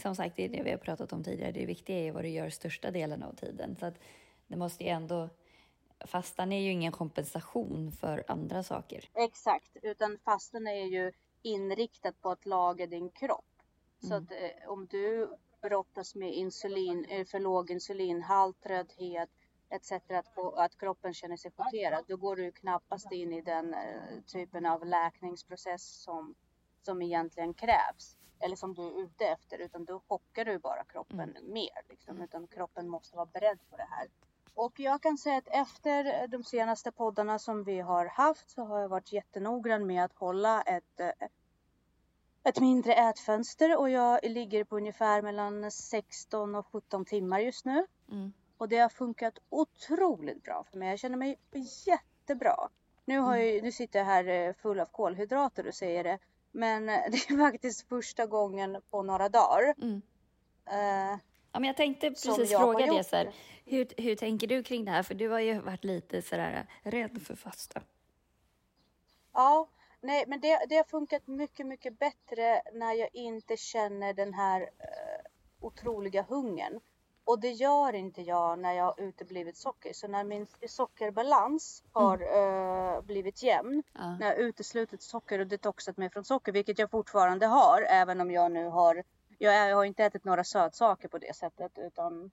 som 0.03 0.15
sagt, 0.15 0.37
det 0.37 0.45
är 0.45 0.49
det 0.49 0.63
vi 0.63 0.71
har 0.71 0.79
pratat 0.79 1.13
om 1.13 1.25
tidigare. 1.25 1.53
Det 1.53 1.67
viktiga 1.67 1.99
är 1.99 2.13
vad 2.13 2.25
du 2.25 2.29
gör 2.29 2.51
största 2.51 2.91
delen 2.91 3.23
av 3.23 3.33
tiden. 3.33 3.77
Så 3.77 3.87
att 3.87 3.95
det 4.47 4.57
måste 4.57 4.85
ju 4.85 4.91
ändå... 4.91 5.29
Fastan 6.05 6.53
är 6.53 6.61
ju 6.61 6.71
ingen 6.71 6.93
kompensation 6.93 7.93
för 7.93 8.25
andra 8.29 8.63
saker. 8.63 9.11
Exakt, 9.15 9.77
utan 9.83 10.19
fastan 10.25 10.67
är 10.67 10.85
ju 10.85 11.13
inriktat 11.43 12.21
på 12.21 12.31
att 12.31 12.47
laga 12.47 12.87
din 12.87 13.11
kropp. 13.11 13.45
Så 14.01 14.15
mm. 14.15 14.23
att 14.23 14.33
eh, 14.33 14.71
om 14.71 14.87
du 14.87 15.37
brottas 15.63 16.15
med 16.15 16.35
insulin, 16.35 17.05
eh, 17.05 17.27
för 17.27 17.41
låg 17.41 17.71
insulinhalt, 17.71 18.63
trötthet 18.63 19.31
etc. 19.73 19.93
Att, 19.93 20.39
att 20.57 20.79
kroppen 20.79 21.15
känner 21.15 21.37
sig 21.37 21.51
chockad, 21.51 22.05
då 22.09 22.17
går 22.17 22.37
du 22.37 22.53
knappast 22.53 23.13
in 23.13 23.33
i 23.33 23.41
den 23.41 23.75
eh, 23.75 24.21
typen 24.27 24.67
av 24.67 24.87
läkningsprocess 24.87 26.03
som, 26.03 26.35
som 26.83 27.03
egentligen 27.03 27.55
krävs 27.55 28.17
eller 28.39 28.57
som 28.57 28.75
du 28.75 28.83
är 28.83 29.03
ute 29.03 29.25
efter 29.27 29.59
utan 29.59 29.85
då 29.85 30.01
chockar 30.09 30.45
du 30.45 30.59
bara 30.59 30.85
kroppen 30.85 31.21
mm. 31.21 31.53
mer. 31.53 31.83
Liksom, 31.89 32.23
utan 32.23 32.47
kroppen 32.47 32.89
måste 32.89 33.17
vara 33.17 33.27
beredd 33.27 33.59
på 33.71 33.77
det 33.77 33.89
här. 33.91 34.09
Och 34.55 34.81
jag 34.81 35.03
kan 35.03 35.19
säga 35.19 35.37
att 35.37 35.49
efter 35.49 36.27
de 36.29 36.45
senaste 36.45 36.93
poddarna 36.93 37.39
som 37.39 37.65
vi 37.65 37.81
har 37.81 38.07
haft 38.07 38.51
så 38.51 38.65
har 38.65 38.81
jag 38.81 38.89
varit 38.89 39.13
jättenoggrann 39.13 39.87
med 39.87 40.05
att 40.05 40.13
hålla 40.13 40.63
ett, 40.63 41.01
eh, 41.01 41.29
ett 42.45 42.61
mindre 42.61 42.95
ätfönster 42.95 43.79
och 43.79 43.91
jag 43.91 44.21
ligger 44.23 44.65
på 44.65 44.77
ungefär 44.77 45.23
mellan 45.23 45.71
16 45.71 46.55
och 46.55 46.67
17 46.67 47.05
timmar 47.05 47.41
just 47.41 47.65
nu. 47.65 47.87
Mm. 48.11 48.33
Och 48.57 48.69
det 48.69 48.79
har 48.79 48.89
funkat 48.89 49.39
otroligt 49.49 50.43
bra 50.43 50.65
för 50.71 50.79
mig. 50.79 50.89
Jag 50.89 50.99
känner 50.99 51.17
mig 51.17 51.39
jättebra. 51.87 52.69
Nu, 53.05 53.19
har 53.19 53.37
mm. 53.37 53.55
jag, 53.55 53.63
nu 53.63 53.73
sitter 53.73 53.99
jag 53.99 54.07
här 54.07 54.29
eh, 54.29 54.55
full 54.55 54.81
av 54.81 54.87
kolhydrater 54.87 55.67
och 55.67 55.75
säger 55.75 56.05
det. 56.05 56.19
Men 56.53 56.89
eh, 56.89 57.01
det 57.11 57.17
är 57.17 57.39
faktiskt 57.39 57.89
första 57.89 58.27
gången 58.27 58.81
på 58.91 59.03
några 59.03 59.29
dagar. 59.29 59.75
Mm. 59.83 60.03
Uh, 60.73 61.19
ja, 61.53 61.61
men 61.61 61.65
jag 61.65 61.77
tänkte 61.77 62.11
precis 62.11 62.51
jag 62.51 62.61
fråga 62.61 62.87
det. 62.87 63.05
Så 63.05 63.17
här, 63.17 63.35
hur, 63.65 63.89
hur 63.97 64.17
tänker 64.17 64.47
du 64.47 64.63
kring 64.63 64.85
det 64.85 64.91
här? 64.91 65.03
För 65.03 65.15
du 65.15 65.29
har 65.29 65.41
ju 65.41 65.59
varit 65.59 65.85
lite 65.85 66.23
sådär 66.23 66.67
rädd 66.83 67.23
för 67.23 67.35
fasta. 67.35 67.83
Ja, 69.33 69.69
nej, 70.03 70.25
men 70.27 70.41
det, 70.41 70.67
det 70.69 70.77
har 70.77 70.85
funkat 70.85 71.27
mycket, 71.27 71.67
mycket 71.67 71.99
bättre 71.99 72.63
när 72.73 72.93
jag 72.93 73.09
inte 73.13 73.57
känner 73.57 74.13
den 74.15 74.35
här 74.35 74.61
uh, 74.61 74.67
otroliga 75.61 76.23
hungern. 76.23 76.81
Och 77.25 77.41
det 77.41 77.51
gör 77.51 77.93
inte 77.93 78.23
jag 78.23 78.59
när 78.59 78.73
jag 78.73 78.85
har 78.85 79.01
uteblivit 79.01 79.57
socker. 79.57 79.93
Så 79.93 80.09
när 80.09 80.25
min 80.25 80.47
sockerbalans 80.69 81.85
har 81.93 82.19
mm. 82.19 82.97
uh, 82.97 83.03
blivit 83.03 83.43
jämn, 83.43 83.83
ja. 83.93 84.17
när 84.21 84.27
jag 84.27 84.39
uteslutit 84.39 85.03
socker 85.03 85.39
och 85.39 85.47
detoxat 85.47 85.97
mig 85.97 86.11
från 86.11 86.25
socker, 86.25 86.53
vilket 86.53 86.79
jag 86.79 86.91
fortfarande 86.91 87.47
har, 87.47 87.83
även 87.83 88.21
om 88.21 88.31
jag 88.31 88.53
nu 88.53 88.69
har, 88.69 89.03
jag, 89.39 89.71
jag 89.71 89.77
har 89.77 89.85
inte 89.85 90.05
ätit 90.05 90.25
några 90.25 90.45
sötsaker 90.45 91.09
på 91.09 91.19
det 91.19 91.37
sättet, 91.37 91.79
utan 91.79 92.31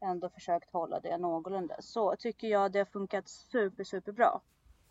ändå 0.00 0.28
försökt 0.28 0.72
hålla 0.72 1.00
det 1.00 1.18
någorlunda. 1.18 1.76
Så 1.80 2.16
tycker 2.16 2.48
jag 2.48 2.72
det 2.72 2.78
har 2.78 2.86
funkat 2.86 3.28
super, 3.28 3.84
super 3.84 4.12
bra. 4.12 4.40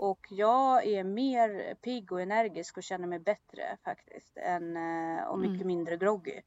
Och 0.01 0.27
jag 0.29 0.85
är 0.85 1.03
mer 1.03 1.75
pigg 1.75 2.11
och 2.11 2.21
energisk 2.21 2.77
och 2.77 2.83
känner 2.83 3.07
mig 3.07 3.19
bättre 3.19 3.77
faktiskt. 3.83 4.37
Än, 4.37 4.77
eh, 4.77 5.23
och 5.23 5.39
mycket 5.39 5.55
mm. 5.55 5.67
mindre 5.67 5.97
groggy. 5.97 6.41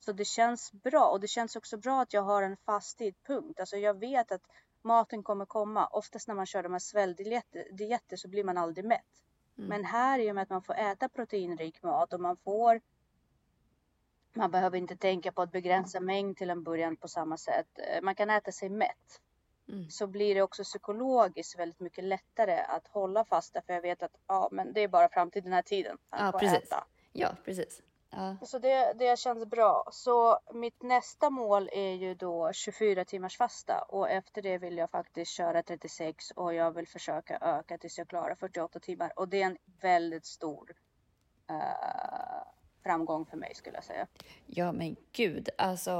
Så 0.00 0.12
det 0.12 0.24
känns 0.24 0.72
bra 0.72 1.08
och 1.08 1.20
det 1.20 1.28
känns 1.28 1.56
också 1.56 1.76
bra 1.76 2.02
att 2.02 2.12
jag 2.12 2.22
har 2.22 2.42
en 2.42 2.56
fast 2.56 2.98
tidpunkt. 2.98 3.60
Alltså 3.60 3.76
jag 3.76 3.98
vet 3.98 4.32
att 4.32 4.42
maten 4.82 5.22
kommer 5.22 5.44
komma. 5.44 5.86
Oftast 5.86 6.28
när 6.28 6.34
man 6.34 6.46
kör 6.46 6.62
de 6.62 6.72
här 6.72 6.78
sväljdieter 6.78 8.16
så 8.16 8.28
blir 8.28 8.44
man 8.44 8.58
aldrig 8.58 8.84
mätt. 8.84 9.22
Mm. 9.58 9.68
Men 9.68 9.84
här 9.84 10.18
i 10.18 10.30
och 10.30 10.34
med 10.34 10.42
att 10.42 10.50
man 10.50 10.62
får 10.62 10.74
äta 10.74 11.08
proteinrik 11.08 11.82
mat 11.82 12.12
och 12.12 12.20
man 12.20 12.36
får 12.36 12.80
man 14.34 14.50
behöver 14.50 14.78
inte 14.78 14.96
tänka 14.96 15.32
på 15.32 15.42
att 15.42 15.52
begränsa 15.52 16.00
mängd 16.00 16.36
till 16.36 16.50
en 16.50 16.62
början 16.62 16.96
på 16.96 17.08
samma 17.08 17.36
sätt. 17.36 17.78
Eh, 17.78 18.02
man 18.02 18.14
kan 18.14 18.30
äta 18.30 18.52
sig 18.52 18.68
mätt. 18.68 19.20
Mm. 19.68 19.90
Så 19.90 20.06
blir 20.06 20.34
det 20.34 20.42
också 20.42 20.62
psykologiskt 20.64 21.58
väldigt 21.58 21.80
mycket 21.80 22.04
lättare 22.04 22.58
att 22.60 22.88
hålla 22.88 23.24
fasta 23.24 23.62
för 23.62 23.72
jag 23.72 23.82
vet 23.82 24.02
att 24.02 24.16
ja, 24.26 24.48
men 24.52 24.72
det 24.72 24.80
är 24.80 24.88
bara 24.88 25.08
fram 25.08 25.30
till 25.30 25.42
den 25.42 25.52
här 25.52 25.62
tiden. 25.62 25.98
Ja, 26.10 26.32
precis. 26.38 26.62
Äta. 26.62 26.84
Ja, 27.12 27.36
precis. 27.44 27.82
Ja. 28.10 28.36
Så 28.42 28.58
det, 28.58 28.92
det 28.98 29.18
känns 29.18 29.46
bra. 29.46 29.88
Så 29.92 30.38
mitt 30.54 30.82
nästa 30.82 31.30
mål 31.30 31.68
är 31.72 31.92
ju 31.92 32.14
då 32.14 32.52
24 32.52 33.04
timmars 33.04 33.36
fasta 33.36 33.82
och 33.82 34.10
efter 34.10 34.42
det 34.42 34.58
vill 34.58 34.76
jag 34.76 34.90
faktiskt 34.90 35.32
köra 35.32 35.62
36 35.62 36.30
och 36.30 36.54
jag 36.54 36.70
vill 36.70 36.88
försöka 36.88 37.38
öka 37.40 37.78
tills 37.78 37.98
jag 37.98 38.08
klarar 38.08 38.34
48 38.34 38.80
timmar 38.80 39.12
och 39.18 39.28
det 39.28 39.42
är 39.42 39.46
en 39.46 39.58
väldigt 39.80 40.26
stor 40.26 40.70
uh, 41.50 41.56
framgång 42.82 43.26
för 43.26 43.36
mig 43.36 43.54
skulle 43.54 43.76
jag 43.76 43.84
säga. 43.84 44.06
Ja 44.46 44.72
men 44.72 44.96
gud, 45.12 45.48
alltså 45.58 45.92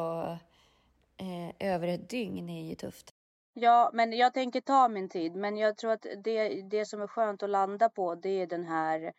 eh, 1.16 1.68
över 1.72 1.88
ett 1.88 2.08
dygn 2.08 2.48
är 2.48 2.68
ju 2.68 2.74
tufft. 2.74 3.14
Ja, 3.54 3.90
men 3.92 4.12
jag 4.12 4.34
tänker 4.34 4.60
ta 4.60 4.88
min 4.88 5.08
tid. 5.08 5.36
Men 5.36 5.56
jag 5.56 5.76
tror 5.76 5.90
att 5.92 6.06
det, 6.24 6.62
det 6.62 6.86
som 6.86 7.02
är 7.02 7.06
skönt 7.06 7.42
att 7.42 7.50
landa 7.50 7.88
på 7.88 8.14
det 8.14 8.42
är 8.42 8.46
den 8.46 8.64
här 8.64 9.12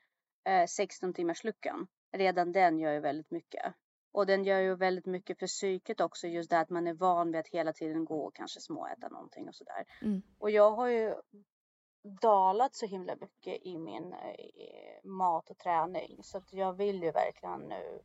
eh, 0.43 0.65
16 0.67 1.13
timmars 1.13 1.43
luckan 1.43 1.87
redan 2.11 2.51
den 2.51 2.79
gör 2.79 2.93
ju 2.93 2.99
väldigt 2.99 3.31
mycket. 3.31 3.73
Och 4.11 4.25
den 4.25 4.43
gör 4.43 4.59
ju 4.59 4.75
väldigt 4.75 5.05
mycket 5.05 5.39
för 5.39 5.47
psyket 5.47 6.01
också, 6.01 6.27
just 6.27 6.49
det 6.49 6.59
att 6.59 6.69
man 6.69 6.87
är 6.87 6.93
van 6.93 7.31
vid 7.31 7.39
att 7.39 7.47
hela 7.47 7.73
tiden 7.73 8.05
gå 8.05 8.25
och 8.25 8.35
kanske 8.35 8.59
småäta 8.61 9.09
någonting 9.09 9.47
och 9.47 9.55
sådär. 9.55 9.85
Mm. 10.01 10.21
Och 10.37 10.51
jag 10.51 10.71
har 10.71 10.87
ju 10.87 11.15
dalat 12.21 12.75
så 12.75 12.85
himla 12.85 13.15
mycket 13.15 13.65
i 13.65 13.77
min 13.77 14.13
i 14.13 15.07
mat 15.07 15.49
och 15.49 15.57
träning 15.57 16.23
så 16.23 16.37
att 16.37 16.53
jag 16.53 16.73
vill 16.73 17.03
ju 17.03 17.11
verkligen 17.11 17.59
nu 17.59 17.99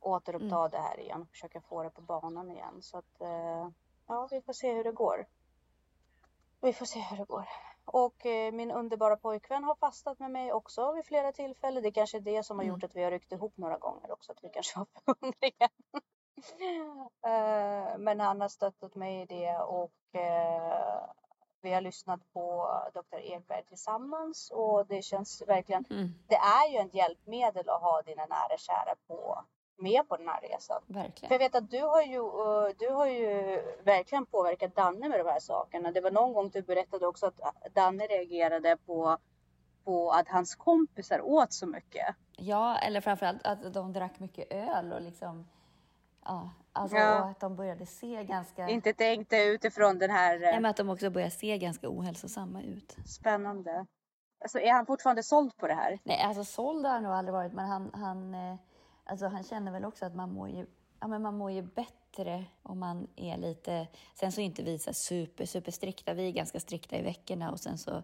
återuppta 0.00 0.58
mm. 0.58 0.70
det 0.70 0.78
här 0.78 1.00
igen, 1.00 1.26
försöka 1.26 1.60
få 1.60 1.82
det 1.82 1.90
på 1.90 2.00
banan 2.00 2.50
igen. 2.50 2.82
Så 2.82 2.98
att 2.98 3.20
eh, 3.20 3.68
ja, 4.12 4.28
vi 4.30 4.40
får 4.40 4.52
se 4.52 4.72
hur 4.72 4.84
det 4.84 4.92
går. 4.92 5.26
Vi 6.60 6.72
får 6.72 6.86
se 6.86 7.00
hur 7.00 7.16
det 7.16 7.24
går. 7.24 7.48
Och 7.84 8.26
eh, 8.26 8.52
min 8.52 8.70
underbara 8.70 9.16
pojkvän 9.16 9.64
har 9.64 9.74
fastat 9.74 10.18
med 10.18 10.30
mig 10.30 10.52
också 10.52 10.92
vid 10.92 11.04
flera 11.04 11.32
tillfällen. 11.32 11.82
Det 11.82 11.88
är 11.88 11.92
kanske 11.92 12.18
är 12.18 12.20
det 12.20 12.42
som 12.42 12.58
har 12.58 12.64
gjort 12.64 12.82
mm. 12.82 12.86
att 12.86 12.96
vi 12.96 13.02
har 13.02 13.10
ryckt 13.10 13.32
ihop 13.32 13.56
några 13.56 13.78
gånger 13.78 14.12
också. 14.12 14.32
Att 14.32 14.44
vi 14.44 14.48
kanske 14.48 14.78
var 14.78 14.86
för 14.86 15.14
hungriga. 15.20 15.68
eh, 17.92 17.98
men 17.98 18.20
han 18.20 18.40
har 18.40 18.48
stöttat 18.48 18.94
mig 18.94 19.22
i 19.22 19.26
det 19.26 19.58
och 19.58 20.20
eh, 20.20 21.10
vi 21.62 21.72
har 21.72 21.80
lyssnat 21.80 22.32
på 22.32 22.68
Dr. 22.94 23.18
Ekberg 23.18 23.64
tillsammans 23.64 24.50
och 24.50 24.86
det 24.86 25.02
känns 25.02 25.42
verkligen, 25.46 25.84
mm. 25.90 26.14
det 26.26 26.36
är 26.36 26.72
ju 26.72 26.78
ett 26.78 26.94
hjälpmedel 26.94 27.68
att 27.68 27.82
ha 27.82 28.02
dina 28.02 28.26
nära 28.26 28.56
kära 28.58 28.94
på 29.06 29.44
med 29.82 30.08
på 30.08 30.16
den 30.16 30.28
här 30.28 30.40
resan. 30.40 30.82
Verkligen. 30.86 31.28
För 31.28 31.34
jag 31.34 31.38
vet 31.38 31.54
att 31.54 31.70
du 31.70 31.80
har 31.80 32.02
ju, 32.02 32.18
uh, 32.18 32.68
du 32.78 32.88
har 32.88 33.06
ju 33.06 33.62
verkligen 33.84 34.26
påverkat 34.26 34.76
Danne 34.76 35.08
med 35.08 35.18
de 35.20 35.30
här 35.30 35.40
sakerna. 35.40 35.92
Det 35.92 36.00
var 36.00 36.10
någon 36.10 36.32
gång 36.32 36.50
du 36.50 36.62
berättade 36.62 37.06
också 37.06 37.26
att 37.26 37.74
Danne 37.74 38.06
reagerade 38.06 38.76
på, 38.86 39.18
på 39.84 40.10
att 40.10 40.28
hans 40.28 40.54
kompisar 40.54 41.20
åt 41.20 41.52
så 41.52 41.66
mycket. 41.66 42.16
Ja, 42.36 42.78
eller 42.78 43.00
framförallt 43.00 43.46
att 43.46 43.74
de 43.74 43.92
drack 43.92 44.20
mycket 44.20 44.52
öl 44.52 44.92
och 44.92 45.00
liksom 45.00 45.46
Ja, 46.24 46.50
alltså 46.72 46.96
ja. 46.96 47.30
att 47.30 47.40
de 47.40 47.56
började 47.56 47.86
se 47.86 48.24
ganska... 48.24 48.68
Inte 48.68 48.92
tänkte 48.92 49.36
utifrån 49.36 49.98
den 49.98 50.10
här... 50.10 50.38
Nej, 50.38 50.54
men 50.54 50.66
att 50.66 50.76
de 50.76 50.88
också 50.88 51.10
började 51.10 51.30
se 51.30 51.58
ganska 51.58 51.88
ohälsosamma 51.88 52.62
ut. 52.62 52.96
Spännande. 53.06 53.86
Alltså 54.40 54.58
är 54.58 54.72
han 54.72 54.86
fortfarande 54.86 55.22
såld 55.22 55.56
på 55.56 55.66
det 55.66 55.74
här? 55.74 55.98
Nej, 56.04 56.22
alltså 56.22 56.44
såld 56.44 56.86
har 56.86 56.92
han 56.92 57.02
nog 57.02 57.12
aldrig 57.12 57.32
varit, 57.32 57.52
men 57.52 57.68
han, 57.68 57.90
han, 57.94 58.34
eh, 58.34 58.56
alltså, 59.04 59.26
han 59.26 59.42
känner 59.42 59.72
väl 59.72 59.84
också 59.84 60.06
att 60.06 60.14
man 60.14 60.32
mår 60.32 60.48
ju, 60.48 60.66
ja, 61.00 61.08
men 61.08 61.22
man 61.22 61.36
mår 61.36 61.50
ju 61.50 61.62
bättre 61.62 62.44
om 62.62 62.78
man 62.78 63.08
är 63.16 63.36
lite... 63.36 63.88
Sen 64.14 64.32
så 64.32 64.40
är 64.40 64.44
inte 64.44 64.62
vi 64.62 64.78
så 64.78 64.92
super, 64.92 65.44
super 65.44 65.72
strikta. 65.72 66.14
Vi 66.14 66.28
är 66.28 66.32
ganska 66.32 66.60
strikta 66.60 66.96
i 66.96 67.02
veckorna 67.02 67.50
och 67.50 67.60
sen 67.60 67.78
så 67.78 68.02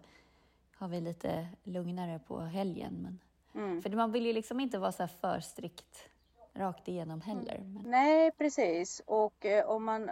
har 0.75 0.87
vi 0.87 1.01
lite 1.01 1.47
lugnare 1.63 2.19
på 2.27 2.39
helgen. 2.39 2.93
Men, 3.01 3.19
mm. 3.63 3.81
För 3.81 3.89
man 3.89 4.11
vill 4.11 4.25
ju 4.25 4.33
liksom 4.33 4.59
inte 4.59 4.77
vara 4.77 4.91
så 4.91 5.07
för 5.07 5.39
strikt 5.39 6.09
rakt 6.53 6.87
igenom 6.87 7.21
heller. 7.21 7.59
Men... 7.59 7.83
Nej, 7.85 8.31
precis. 8.31 9.01
Och 9.05 9.45
eh, 9.45 9.69
om 9.69 9.83
man 9.83 10.11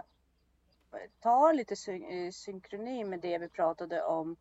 tar 1.20 1.54
lite 1.54 1.76
syn 1.76 2.04
eh, 2.04 2.32
synkroni 2.32 3.04
med 3.04 3.20
det 3.20 3.38
vi 3.38 3.50
pratade 3.50 4.04
om 4.04 4.36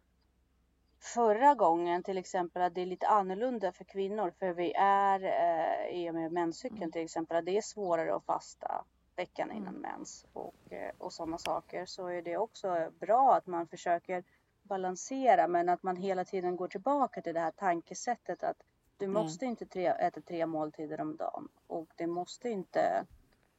förra 0.99 1.55
gången, 1.55 2.03
till 2.03 2.19
exempel 2.19 2.63
att 2.63 2.75
det 2.75 2.83
är 2.83 2.87
lite 2.87 3.09
annorlunda 3.09 3.73
för 3.73 3.85
kvinnor, 3.85 4.33
för 4.39 4.53
vi 4.53 4.73
är 4.77 5.25
eh, 5.25 5.97
i 5.97 6.11
och 6.11 6.15
med 6.15 6.33
menscykeln 6.33 6.83
mm. 6.83 6.93
till 6.93 7.05
exempel, 7.05 7.37
att 7.37 7.45
det 7.45 7.57
är 7.57 7.63
svårare 7.63 8.17
att 8.17 8.25
fasta 8.25 8.85
veckan 9.17 9.51
innan 9.51 9.69
mm. 9.77 9.81
mens 9.81 10.27
och, 10.33 10.73
eh, 10.73 10.93
och 10.99 11.13
sådana 11.13 11.39
saker, 11.39 11.87
så 11.87 12.07
är 12.07 12.23
det 12.23 12.37
också 12.37 12.91
bra 13.01 13.35
att 13.35 13.47
man 13.47 13.67
försöker 13.67 14.25
balansera, 14.63 15.49
men 15.49 15.69
att 15.69 15.83
man 15.83 15.97
hela 15.97 16.25
tiden 16.25 16.57
går 16.57 16.69
tillbaka 16.69 17.23
till 17.23 17.35
det 17.35 17.41
här 17.41 17.51
tankesättet 17.51 18.43
att 18.43 18.63
du 18.97 19.07
måste 19.07 19.45
mm. 19.45 19.51
inte 19.51 19.67
tre, 19.67 19.87
äta 19.87 20.21
tre 20.21 20.47
måltider 20.47 21.01
om 21.01 21.17
dagen 21.17 21.49
och 21.67 21.89
det 21.97 22.07
måste 22.07 22.49
inte 22.49 23.07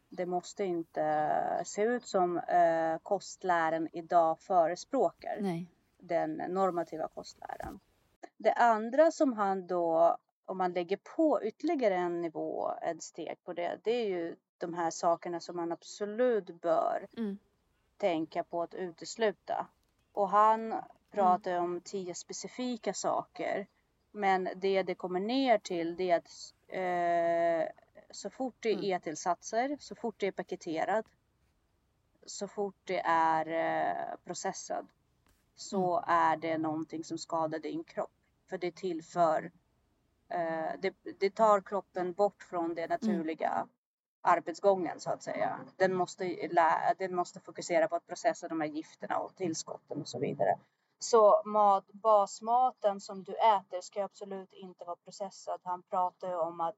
det 0.10 0.26
måste 0.26 0.66
inte 0.66 1.62
se 1.66 1.82
ut 1.82 2.06
som 2.06 2.38
eh, 2.38 2.98
kostlären 3.04 3.88
idag 3.94 4.40
förespråkar. 4.40 5.38
Nej. 5.42 5.68
Den 6.08 6.38
normativa 6.38 7.08
kostläran. 7.08 7.80
Det 8.38 8.54
andra 8.54 9.12
som 9.12 9.34
han 9.34 9.68
då, 9.68 10.18
om 10.46 10.58
man 10.58 10.74
lägger 10.74 10.98
på 10.98 11.44
ytterligare 11.44 11.96
en 11.96 12.22
nivå, 12.22 12.72
ett 12.82 13.04
steg 13.04 13.44
på 13.44 13.54
det, 13.54 13.80
det 13.84 13.92
är 13.92 14.08
ju 14.08 14.36
de 14.58 14.74
här 14.74 14.90
sakerna 14.90 15.40
som 15.40 15.56
man 15.56 15.72
absolut 15.72 16.62
bör 16.62 17.08
mm. 17.18 17.38
tänka 17.98 18.44
på 18.44 18.62
att 18.62 18.74
utesluta. 18.74 19.68
Och 20.12 20.30
han 20.30 20.76
pratar 21.12 21.52
mm. 21.52 21.64
om 21.64 21.82
tio 21.82 22.16
specifika 22.16 22.94
saker 22.94 23.68
men 24.18 24.50
det 24.56 24.84
det 24.84 24.96
kommer 24.96 25.20
ner 25.20 25.58
till 25.58 25.96
det 25.96 26.12
är 26.12 26.18
att 26.18 26.54
eh, 26.68 27.74
så 28.12 28.30
fort 28.30 28.56
det 28.60 28.70
är 28.70 28.74
mm. 28.74 28.94
etillsatser, 28.94 29.78
så 29.80 29.96
fort 29.96 30.16
det 30.18 30.28
är 30.28 30.32
paketerat, 30.32 31.06
så 32.26 32.48
fort 32.48 32.76
det 32.84 33.00
är 33.06 33.48
eh, 33.48 34.18
processad 34.26 34.88
så 35.58 35.98
mm. 35.98 36.04
är 36.08 36.38
det 36.38 36.58
någonting 36.58 37.04
som 37.04 37.18
skadar 37.18 37.60
din 37.60 37.84
kropp. 37.84 38.12
För 38.50 38.58
det 38.58 38.76
tillför, 38.76 39.52
eh, 40.30 40.80
det, 40.80 40.94
det, 41.20 41.30
tar 41.30 41.62
kroppen 41.62 42.14
bort 42.14 42.44
från 42.44 42.76
det 42.76 42.88
naturliga 42.88 43.52
mm. 43.52 43.68
arbetsgången 44.22 45.00
så 45.00 45.12
att 45.12 45.24
säga. 45.24 45.60
Den 45.76 45.94
måste, 45.94 46.48
den 46.98 47.16
måste 47.16 47.40
fokusera 47.40 47.88
på 47.88 47.96
att 47.96 48.08
processa 48.08 48.48
de 48.48 48.62
här 48.62 48.68
gifterna 48.68 49.20
och 49.20 49.36
tillskotten 49.36 50.02
och 50.02 50.08
så 50.08 50.20
vidare. 50.20 50.60
Så 51.00 51.42
mat, 51.46 51.88
basmaten 51.88 53.02
som 53.02 53.24
du 53.24 53.32
äter 53.32 53.82
ska 53.82 54.04
absolut 54.04 54.54
inte 54.54 54.86
vara 54.86 54.96
processad. 54.96 55.60
Han 55.64 55.84
pratar 55.84 56.30
ju 56.30 56.36
om 56.36 56.62
att 56.62 56.76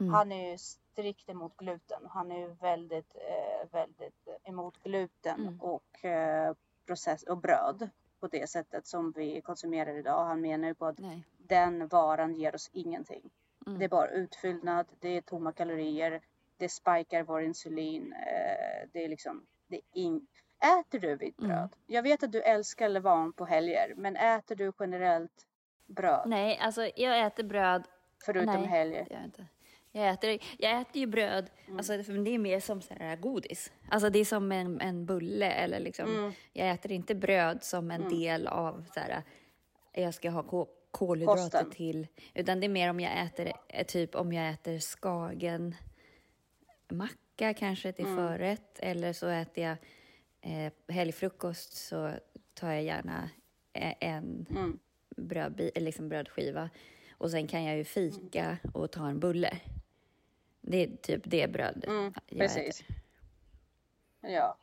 mm. 0.00 0.12
han 0.12 0.32
är 0.32 0.50
ju 0.50 0.58
strikt 0.58 1.28
emot 1.28 1.56
gluten. 1.56 2.02
Han 2.10 2.32
är 2.32 2.38
ju 2.38 2.48
väldigt, 2.48 3.14
eh, 3.14 3.68
väldigt 3.72 4.28
emot 4.44 4.82
gluten 4.82 5.40
mm. 5.40 5.60
och, 5.60 6.04
eh, 6.04 6.54
process 6.86 7.22
och 7.22 7.38
bröd 7.38 7.90
på 8.22 8.28
det 8.28 8.50
sättet 8.50 8.86
som 8.86 9.12
vi 9.12 9.40
konsumerar 9.40 9.98
idag. 9.98 10.24
Han 10.24 10.40
menar 10.40 10.68
ju 10.68 10.74
på 10.74 10.86
att 10.86 10.98
Nej. 10.98 11.24
den 11.38 11.88
varan 11.88 12.34
ger 12.34 12.54
oss 12.54 12.70
ingenting. 12.72 13.30
Mm. 13.66 13.78
Det 13.78 13.84
är 13.84 13.88
bara 13.88 14.08
utfyllnad, 14.08 14.86
det 15.00 15.16
är 15.16 15.20
tomma 15.20 15.52
kalorier, 15.52 16.20
det 16.56 16.68
spikar 16.68 17.22
vår 17.22 17.42
insulin. 17.42 18.12
Eh, 18.12 18.88
det 18.92 19.04
är 19.04 19.08
liksom, 19.08 19.46
det 19.66 19.76
är 19.76 19.82
in, 19.92 20.26
Äter 20.62 20.98
du 20.98 21.16
vitt 21.16 21.36
bröd? 21.36 21.50
Mm. 21.50 21.68
Jag 21.86 22.02
vet 22.02 22.22
att 22.22 22.32
du 22.32 22.40
älskar 22.42 22.88
levan 22.88 23.32
på 23.32 23.44
helger, 23.44 23.94
men 23.96 24.16
äter 24.16 24.56
du 24.56 24.72
generellt 24.78 25.46
bröd? 25.86 26.22
Nej, 26.26 26.58
alltså 26.58 26.90
jag 26.96 27.26
äter 27.26 27.44
bröd. 27.44 27.82
Förutom 28.24 28.54
Nej, 28.54 28.66
helger? 28.66 29.06
Det 29.08 29.14
jag, 29.14 29.24
inte. 29.24 29.46
Jag, 29.92 30.10
äter, 30.10 30.38
jag 30.58 30.80
äter 30.80 30.96
ju 30.96 31.06
bröd, 31.06 31.50
mm. 31.66 31.78
alltså, 31.78 31.96
det 31.96 32.34
är 32.34 32.38
mer 32.38 32.60
som 32.60 32.82
så 32.82 32.94
här 32.94 33.16
godis. 33.16 33.72
Alltså 33.88 34.10
det 34.10 34.18
är 34.18 34.24
som 34.24 34.52
en, 34.52 34.80
en 34.80 35.06
bulle 35.06 35.50
eller 35.50 35.80
liksom. 35.80 36.10
Mm. 36.10 36.32
Jag 36.52 36.70
äter 36.70 36.92
inte 36.92 37.14
bröd 37.14 37.64
som 37.64 37.90
en 37.90 38.00
mm. 38.02 38.18
del 38.18 38.46
av 38.46 38.84
så 38.94 39.00
här, 39.00 39.22
jag 39.92 40.14
ska 40.14 40.30
ha 40.30 40.66
kolhydrater 40.90 41.42
Kosten. 41.42 41.70
till. 41.70 42.06
Utan 42.34 42.60
det 42.60 42.66
är 42.66 42.68
mer 42.68 42.90
om 42.90 43.00
jag 43.00 43.24
äter, 43.26 43.52
eh, 43.68 43.86
typ 43.86 44.14
om 44.14 44.32
jag 44.32 44.50
äter 44.50 44.78
skagen 44.78 45.74
macka 46.88 47.54
kanske 47.54 47.92
till 47.92 48.06
mm. 48.06 48.16
förrätt 48.16 48.78
eller 48.78 49.12
så 49.12 49.26
äter 49.26 49.64
jag 49.64 49.76
eh, 50.40 50.72
helgfrukost 50.88 51.72
så 51.72 52.10
tar 52.54 52.72
jag 52.72 52.82
gärna 52.82 53.30
eh, 53.72 53.94
en 54.00 54.46
mm. 54.50 54.78
brödbi, 55.16 55.70
liksom 55.74 56.08
brödskiva 56.08 56.70
och 57.12 57.30
sen 57.30 57.46
kan 57.46 57.64
jag 57.64 57.76
ju 57.76 57.84
fika 57.84 58.58
och 58.74 58.90
ta 58.90 59.08
en 59.08 59.20
bulle. 59.20 59.58
Det 60.62 60.82
är 60.82 60.96
typ 60.96 61.22
det 61.24 61.52
bröd 61.52 61.84
mm, 61.88 62.14
jag 62.26 62.38
precis. 62.38 62.80
äter. 62.80 62.96
Ja. 64.20 64.56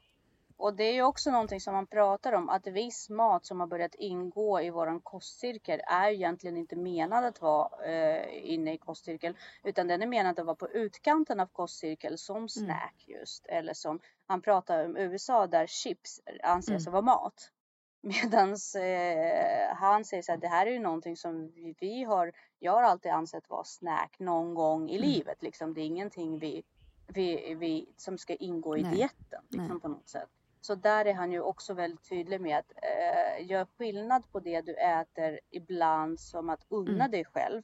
Och 0.58 0.74
det 0.74 0.84
är 0.84 0.94
ju 0.94 1.04
också 1.04 1.32
någonting 1.32 1.62
som 1.62 1.74
man 1.74 1.88
pratar 1.88 2.34
om 2.34 2.50
att 2.50 2.68
viss 2.68 3.10
mat 3.10 3.46
som 3.46 3.60
har 3.60 3.68
börjat 3.68 3.96
ingå 3.96 4.62
i 4.62 4.70
våran 4.70 5.00
kostcirkel 5.00 5.82
är 5.88 6.10
egentligen 6.10 6.58
inte 6.58 6.76
menad 6.76 7.26
att 7.26 7.42
vara 7.42 7.86
eh, 7.86 8.52
inne 8.54 8.74
i 8.74 8.78
kostcirkeln 8.78 9.36
utan 9.64 9.88
den 9.88 10.02
är 10.02 10.08
menad 10.08 10.40
att 10.40 10.46
vara 10.46 10.56
på 10.56 10.70
utkanten 10.70 11.40
av 11.40 11.46
kostcirkeln 11.46 12.18
som 12.18 12.38
mm. 12.38 12.50
snack 12.50 13.04
just 13.08 13.46
eller 13.46 13.74
som 13.74 14.00
han 14.28 14.42
pratar 14.42 14.86
om 14.86 14.98
USA 14.98 15.48
där 15.48 15.68
chips 15.68 16.22
anses 16.44 16.88
mm. 16.88 16.92
vara 16.92 17.02
mat. 17.02 17.52
Medans 18.24 18.76
eh, 18.76 19.76
han 19.76 20.06
säger 20.06 20.24
så 20.24 20.34
att 20.34 20.42
det 20.42 20.48
här 20.48 20.68
är 20.68 20.72
ju 20.72 20.80
någonting 20.80 21.18
som 21.18 21.52
vi, 21.52 21.76
vi, 21.80 22.04
har, 22.04 22.32
jag 22.60 22.72
har 22.72 22.84
alltid 22.84 23.12
ansett 23.12 23.50
vara 23.50 23.64
snack 23.64 24.20
någon 24.20 24.54
gång 24.54 24.90
i 24.90 24.98
mm. 24.98 25.10
livet 25.10 25.44
liksom. 25.44 25.74
Det 25.74 25.82
är 25.82 25.86
ingenting 25.86 26.40
vi, 26.40 26.64
vi, 27.08 27.56
vi 27.56 27.90
som 27.98 28.18
ska 28.18 28.36
ingå 28.36 28.78
i 28.78 28.84
Nej. 28.84 28.96
dieten 28.96 29.44
liksom, 29.50 29.80
på 29.80 29.88
något 29.88 30.10
sätt. 30.10 30.30
Så 30.62 30.76
där 30.76 31.06
är 31.06 31.14
han 31.14 31.32
ju 31.32 31.42
också 31.42 31.74
väldigt 31.74 32.10
tydlig 32.10 32.42
med 32.42 32.58
att 32.58 32.72
eh, 32.76 33.46
gör 33.46 33.68
skillnad 33.78 34.32
på 34.32 34.40
det 34.40 34.62
du 34.62 34.76
äter 34.76 35.40
ibland 35.50 36.20
som 36.20 36.50
att 36.50 36.66
unna 36.70 36.92
mm. 36.92 37.12
dig 37.12 37.26
själv 37.26 37.64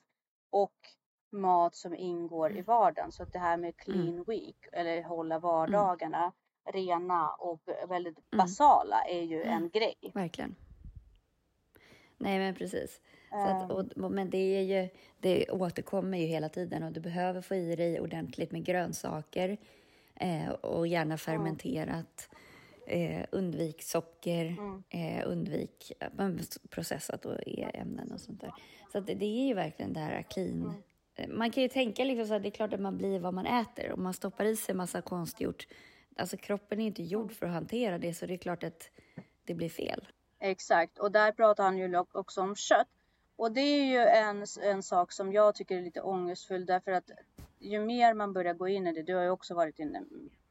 och 0.50 0.76
mat 1.32 1.76
som 1.76 1.96
ingår 1.96 2.50
i 2.50 2.54
mm. 2.54 2.66
vardagen. 2.66 3.12
Så 3.12 3.24
att 3.24 3.34
det 3.34 3.40
här 3.40 3.58
med 3.58 3.78
clean 3.78 4.10
mm. 4.10 4.24
week 4.24 4.68
eller 4.72 5.04
hålla 5.04 5.40
vardagarna 5.40 6.18
mm. 6.18 6.32
Rena 6.66 7.30
och 7.30 7.62
väldigt 7.90 8.18
mm. 8.18 8.46
basala 8.46 9.04
är 9.04 9.22
ju 9.22 9.42
en 9.42 9.58
mm. 9.58 9.70
grej. 9.70 9.96
Verkligen. 10.14 10.56
Nej 12.18 12.40
men 12.40 12.56
precis. 12.56 13.02
Att, 13.32 13.72
och, 13.72 13.80
ehm. 13.80 14.14
men 14.16 14.30
det, 14.30 14.38
är 14.38 14.62
ju, 14.62 14.90
det 15.20 15.50
återkommer 15.50 16.18
ju 16.18 16.26
hela 16.26 16.50
tiden 16.50 16.84
och 16.84 16.92
du 16.92 17.00
behöver 17.00 17.42
få 17.42 17.56
i 17.56 17.76
dig 17.76 18.00
ordentligt 18.00 18.52
med 18.52 18.66
grönsaker 18.66 19.58
eh, 20.16 20.50
och 20.50 20.88
gärna 20.88 21.18
fermenterat. 21.18 22.30
Eh, 22.88 23.26
undvik 23.32 23.82
socker, 23.82 24.46
mm. 24.46 24.84
eh, 24.90 25.28
undvik 25.28 25.92
processat 26.70 27.26
och 27.26 27.40
e-ämnen 27.46 28.12
och 28.12 28.20
sånt 28.20 28.42
där. 28.42 28.54
Så 28.92 29.00
det, 29.00 29.14
det, 29.14 29.26
är 29.26 29.48
ju 29.48 29.54
verkligen 29.54 29.94
det 29.94 30.00
här 30.00 30.22
clean. 30.22 30.62
Mm. 30.62 30.74
Eh, 31.16 31.28
man 31.38 31.52
kan 31.52 31.64
ju 31.64 31.70
tänka 31.70 32.04
liksom 32.04 32.28
så 32.28 32.34
här, 32.34 32.40
det 32.40 32.48
är 32.50 32.52
klart 32.52 32.74
att 32.74 32.80
man 32.80 32.98
blir 32.98 33.20
vad 33.20 33.34
man 33.34 33.46
äter. 33.46 33.92
Om 33.92 34.04
man 34.04 34.14
stoppar 34.14 34.46
i 34.46 34.56
sig 34.56 34.76
massa 34.76 35.02
konstgjort, 35.02 35.68
alltså 36.16 36.38
kroppen 36.38 36.82
är 36.82 36.86
inte 36.86 37.04
gjord 37.04 37.32
för 37.32 37.46
att 37.46 37.52
hantera 37.52 37.98
det, 37.98 38.14
så 38.14 38.26
det 38.26 38.34
är 38.34 38.38
klart 38.38 38.64
att 38.64 38.90
det 39.44 39.54
blir 39.54 39.70
fel. 39.70 40.08
Exakt, 40.40 41.00
och 41.00 41.12
där 41.12 41.32
pratar 41.32 41.64
han 41.64 41.78
ju 41.78 41.98
också 42.12 42.42
om 42.42 42.56
kött. 42.56 42.88
Och 43.36 43.52
det 43.52 43.62
är 43.62 43.86
ju 43.86 44.00
en, 44.00 44.46
en 44.62 44.84
sak 44.84 45.12
som 45.12 45.34
jag 45.34 45.56
tycker 45.56 45.78
är 45.78 45.82
lite 45.82 46.02
ångestfull 46.02 46.66
därför 46.66 46.92
att 46.92 47.12
ju 47.60 47.80
mer 47.80 48.14
man 48.14 48.34
börjar 48.34 48.54
gå 48.54 48.68
in 48.68 48.88
i 48.88 48.94
det, 48.94 49.04
du 49.04 49.16
har 49.16 49.24
ju 49.24 49.30
också 49.30 49.54
varit 49.54 49.80
inne 49.80 50.04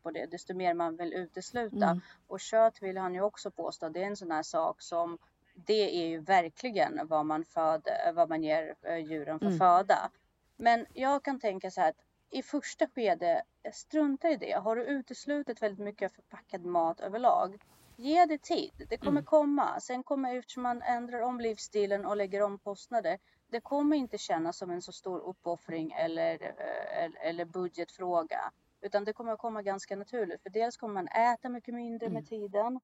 på 0.03 0.11
det, 0.11 0.27
desto 0.27 0.55
mer 0.55 0.75
man 0.75 0.97
vill 0.97 1.13
utesluta. 1.13 1.87
Mm. 1.87 2.01
Och 2.27 2.41
kött 2.41 2.83
vill 2.83 2.99
han 2.99 3.15
ju 3.15 3.21
också 3.21 3.51
påstå, 3.51 3.89
det 3.89 4.03
är 4.03 4.07
en 4.07 4.17
sån 4.17 4.31
här 4.31 4.43
sak 4.43 4.83
som 4.83 5.19
det 5.55 6.03
är 6.03 6.07
ju 6.07 6.21
verkligen 6.21 7.01
vad 7.07 7.27
man, 7.27 7.45
föder, 7.45 8.13
vad 8.13 8.29
man 8.29 8.43
ger 8.43 8.75
eh, 8.83 8.97
djuren 8.97 9.39
för 9.39 9.47
mm. 9.47 9.59
föda. 9.59 10.11
Men 10.57 10.87
jag 10.93 11.25
kan 11.25 11.41
tänka 11.41 11.71
så 11.71 11.81
här 11.81 11.89
att 11.89 12.04
i 12.35 12.43
första 12.43 12.87
skede, 12.87 13.43
strunta 13.73 14.31
i 14.31 14.37
det. 14.37 14.53
Har 14.53 14.77
du 14.77 14.83
uteslutit 14.85 15.63
väldigt 15.63 15.85
mycket 15.85 16.13
förpackad 16.13 16.65
mat 16.65 17.01
överlag, 17.01 17.59
ge 17.97 18.27
det 18.27 18.43
tid. 18.43 18.87
Det 18.89 18.97
kommer 18.97 19.21
mm. 19.21 19.25
komma. 19.25 19.81
Sen 19.81 20.03
kommer, 20.03 20.37
eftersom 20.37 20.63
man 20.63 20.83
ändrar 20.83 21.21
om 21.21 21.41
livsstilen 21.41 22.07
och 22.07 22.17
lägger 22.17 22.43
om 22.43 22.59
kostnader, 22.59 23.19
det 23.49 23.61
kommer 23.61 23.97
inte 23.97 24.19
kännas 24.19 24.59
som 24.59 24.71
en 24.71 24.83
så 24.83 24.93
stor 24.93 25.19
uppoffring 25.19 25.93
eller, 25.93 26.43
eh, 26.43 27.29
eller 27.29 27.45
budgetfråga. 27.45 28.53
Utan 28.81 29.05
det 29.05 29.13
kommer 29.13 29.33
att 29.33 29.39
komma 29.39 29.63
ganska 29.63 29.97
naturligt. 29.97 30.43
För 30.43 30.51
dels 30.51 30.77
kommer 30.77 30.95
man 30.95 31.09
äta 31.09 31.49
mycket 31.49 31.75
mindre 31.75 32.07
mm. 32.07 32.15
med 32.15 32.29
tiden. 32.29 32.81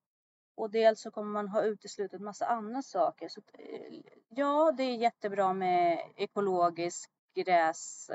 Och 0.55 0.71
dels 0.71 1.01
så 1.01 1.11
kommer 1.11 1.31
man 1.31 1.49
ha 1.49 1.63
uteslutit 1.63 2.21
massa 2.21 2.47
andra 2.47 2.83
saker. 2.83 3.29
Så 3.29 3.41
eh, 3.53 4.01
ja, 4.29 4.73
det 4.77 4.83
är 4.83 4.97
jättebra 4.97 5.53
med 5.53 5.99
ekologisk 6.17 7.11
gräs 7.35 8.11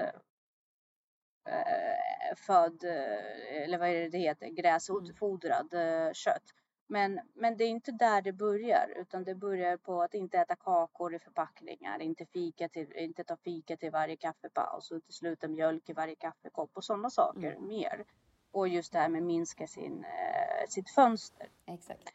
eh, 1.46 2.36
född, 2.38 2.84
eller 2.84 3.78
vad 3.78 3.90
är 3.90 3.94
det 3.94 4.10
det 4.10 4.18
heter, 4.18 4.48
gräsfodrad 4.48 5.74
mm. 5.74 6.14
kött. 6.14 6.44
Men, 6.88 7.20
men 7.34 7.58
det 7.58 7.64
är 7.64 7.70
inte 7.70 7.92
där 7.92 8.22
det 8.22 8.34
börjar 8.34 8.94
utan 8.96 9.24
det 9.24 9.36
börjar 9.36 9.78
på 9.78 10.02
att 10.02 10.14
inte 10.14 10.38
äta 10.38 10.56
kakor 10.56 11.16
i 11.16 11.20
förpackningar, 11.20 12.02
inte, 12.02 12.26
fika 12.26 12.70
till, 12.70 12.94
inte 12.94 13.24
ta 13.24 13.38
fika 13.38 13.78
till 13.78 13.92
varje 13.92 14.16
kaffepaus 14.16 14.92
och 14.92 14.98
utesluta 14.98 15.48
mjölk 15.48 15.90
i 15.90 15.94
varje 15.94 16.16
kaffekopp 16.16 16.72
och 16.74 16.84
sådana 16.84 17.10
saker 17.10 17.52
mm. 17.52 17.68
mer. 17.68 18.06
Och 18.52 18.68
just 18.68 18.94
det 18.94 19.00
här 19.00 19.10
med 19.10 19.24
minska 19.24 19.68
sin, 19.68 20.04
eh, 20.04 20.68
sitt 20.68 20.90
fönster. 20.90 21.50
Exakt. 21.68 22.10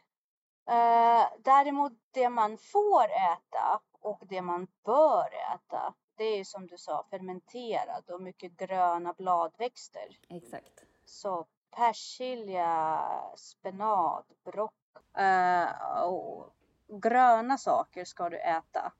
Eh, 0.69 1.23
däremot 1.43 1.93
det 2.11 2.29
man 2.29 2.57
får 2.57 3.05
äta 3.05 3.81
och 3.99 4.23
det 4.29 4.41
man 4.41 4.67
bör 4.85 5.29
äta 5.55 5.93
det 6.21 6.39
är 6.39 6.43
som 6.43 6.67
du 6.67 6.77
sa 6.77 7.05
fermenterad 7.09 8.09
och 8.09 8.21
mycket 8.21 8.57
gröna 8.57 9.13
bladväxter. 9.13 10.17
Exakt. 10.29 10.85
Så 11.05 11.45
persilja, 11.75 13.01
spenat, 13.35 14.25
brock 14.43 14.73
uh, 15.19 16.01
och 16.03 16.53
gröna 16.87 17.57
saker 17.57 18.05
ska 18.05 18.29
du 18.29 18.37
äta. 18.37 18.91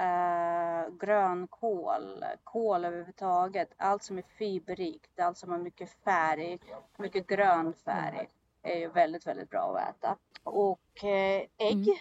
Uh, 0.00 0.94
grönkål, 1.00 2.24
kål 2.44 2.84
överhuvudtaget, 2.84 3.72
allt 3.76 4.02
som 4.02 4.18
är 4.18 4.22
fiberrikt, 4.22 5.20
allt 5.20 5.38
som 5.38 5.50
har 5.50 5.58
mycket 5.58 5.90
färg, 5.90 6.58
mycket 6.96 7.26
grön 7.26 7.72
färg 7.72 8.28
är 8.62 8.78
ju 8.78 8.88
väldigt, 8.88 9.26
väldigt 9.26 9.50
bra 9.50 9.78
att 9.78 9.96
äta. 9.96 10.16
Och 10.44 11.04
uh, 11.04 11.10
ägg 11.58 11.88
mm. 11.88 11.98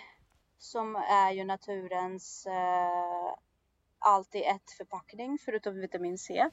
som 0.57 0.95
är 0.95 1.31
ju 1.31 1.43
naturens 1.43 2.47
uh, 2.47 3.48
allt 3.99 4.35
i 4.35 4.43
ett 4.43 4.71
förpackning 4.77 5.37
förutom 5.45 5.79
vitamin 5.79 6.17
C. 6.17 6.49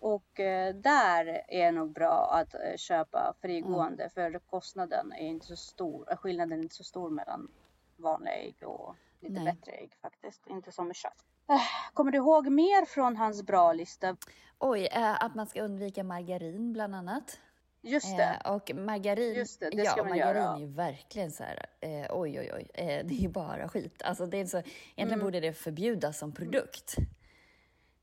Och 0.00 0.40
eh, 0.40 0.74
där 0.74 1.26
är 1.48 1.64
det 1.64 1.72
nog 1.72 1.92
bra 1.92 2.30
att 2.32 2.54
eh, 2.54 2.76
köpa 2.76 3.34
frigående 3.40 4.02
mm. 4.02 4.10
för 4.10 4.38
kostnaden 4.38 5.12
är 5.12 5.26
inte 5.26 5.46
så 5.46 5.56
stor. 5.56 6.16
Skillnaden 6.16 6.58
är 6.58 6.62
inte 6.62 6.74
så 6.74 6.84
stor 6.84 7.10
mellan 7.10 7.48
vanliga 7.96 8.34
ägg 8.34 8.56
och 8.62 8.94
lite 9.20 9.34
Nej. 9.34 9.44
bättre 9.44 9.72
ägg 9.72 9.96
faktiskt. 10.02 10.46
Inte 10.46 10.72
som 10.72 10.86
med 10.86 10.96
kött. 10.96 11.24
Eh, 11.48 11.60
kommer 11.94 12.10
du 12.10 12.18
ihåg 12.18 12.48
mer 12.48 12.84
från 12.84 13.16
hans 13.16 13.42
bra 13.42 13.72
lista? 13.72 14.16
Oj, 14.58 14.88
att 15.20 15.34
man 15.34 15.46
ska 15.46 15.62
undvika 15.62 16.04
margarin 16.04 16.72
bland 16.72 16.94
annat. 16.94 17.38
Just 17.84 18.16
det. 18.16 18.40
Eh, 18.44 18.52
och 18.52 18.70
margarin, 18.74 19.34
Just 19.34 19.60
det, 19.60 19.70
det 19.70 19.82
ja, 19.82 19.96
margarin 19.96 20.18
göra. 20.18 20.54
är 20.54 20.58
ju 20.58 20.66
verkligen 20.66 21.30
så 21.30 21.42
här, 21.42 21.66
eh, 21.80 22.06
oj 22.10 22.40
oj 22.40 22.50
oj, 22.54 22.70
eh, 22.74 22.86
det 22.86 23.14
är 23.14 23.20
ju 23.20 23.28
bara 23.28 23.68
skit. 23.68 24.02
Alltså 24.02 24.26
det 24.26 24.38
är 24.38 24.46
så, 24.46 24.56
egentligen 24.56 25.12
mm. 25.12 25.24
borde 25.24 25.40
det 25.40 25.52
förbjudas 25.52 26.18
som 26.18 26.32
produkt. 26.32 26.96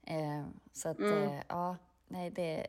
Eh, 0.08 0.46
så 0.74 0.90
att, 0.90 1.00
mm. 1.00 1.42
ja, 1.48 1.78
nej 2.08 2.30
det, 2.30 2.68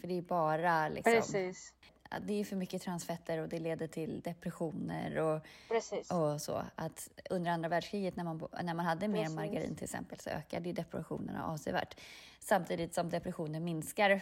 för 0.00 0.08
det 0.08 0.18
är 0.18 0.22
bara 0.22 0.88
liksom. 0.88 1.12
Precis. 1.12 1.72
Det 2.20 2.40
är 2.40 2.44
för 2.44 2.56
mycket 2.56 2.82
transfetter 2.82 3.38
och 3.38 3.48
det 3.48 3.58
leder 3.58 3.86
till 3.86 4.20
depressioner 4.20 5.18
och, 5.18 5.40
Precis. 5.68 6.10
och 6.10 6.42
så. 6.42 6.62
Att 6.74 7.08
under 7.30 7.50
andra 7.50 7.68
världskriget 7.68 8.16
när 8.16 8.24
man, 8.24 8.48
när 8.62 8.74
man 8.74 8.86
hade 8.86 9.08
mer 9.08 9.28
margarin 9.28 9.74
till 9.74 9.84
exempel 9.84 10.18
så 10.18 10.30
ökade 10.30 10.68
ju 10.68 10.72
depressionerna 10.72 11.46
avsevärt. 11.46 12.00
Samtidigt 12.40 12.94
som 12.94 13.10
depressionen 13.10 13.64
minskar 13.64 14.20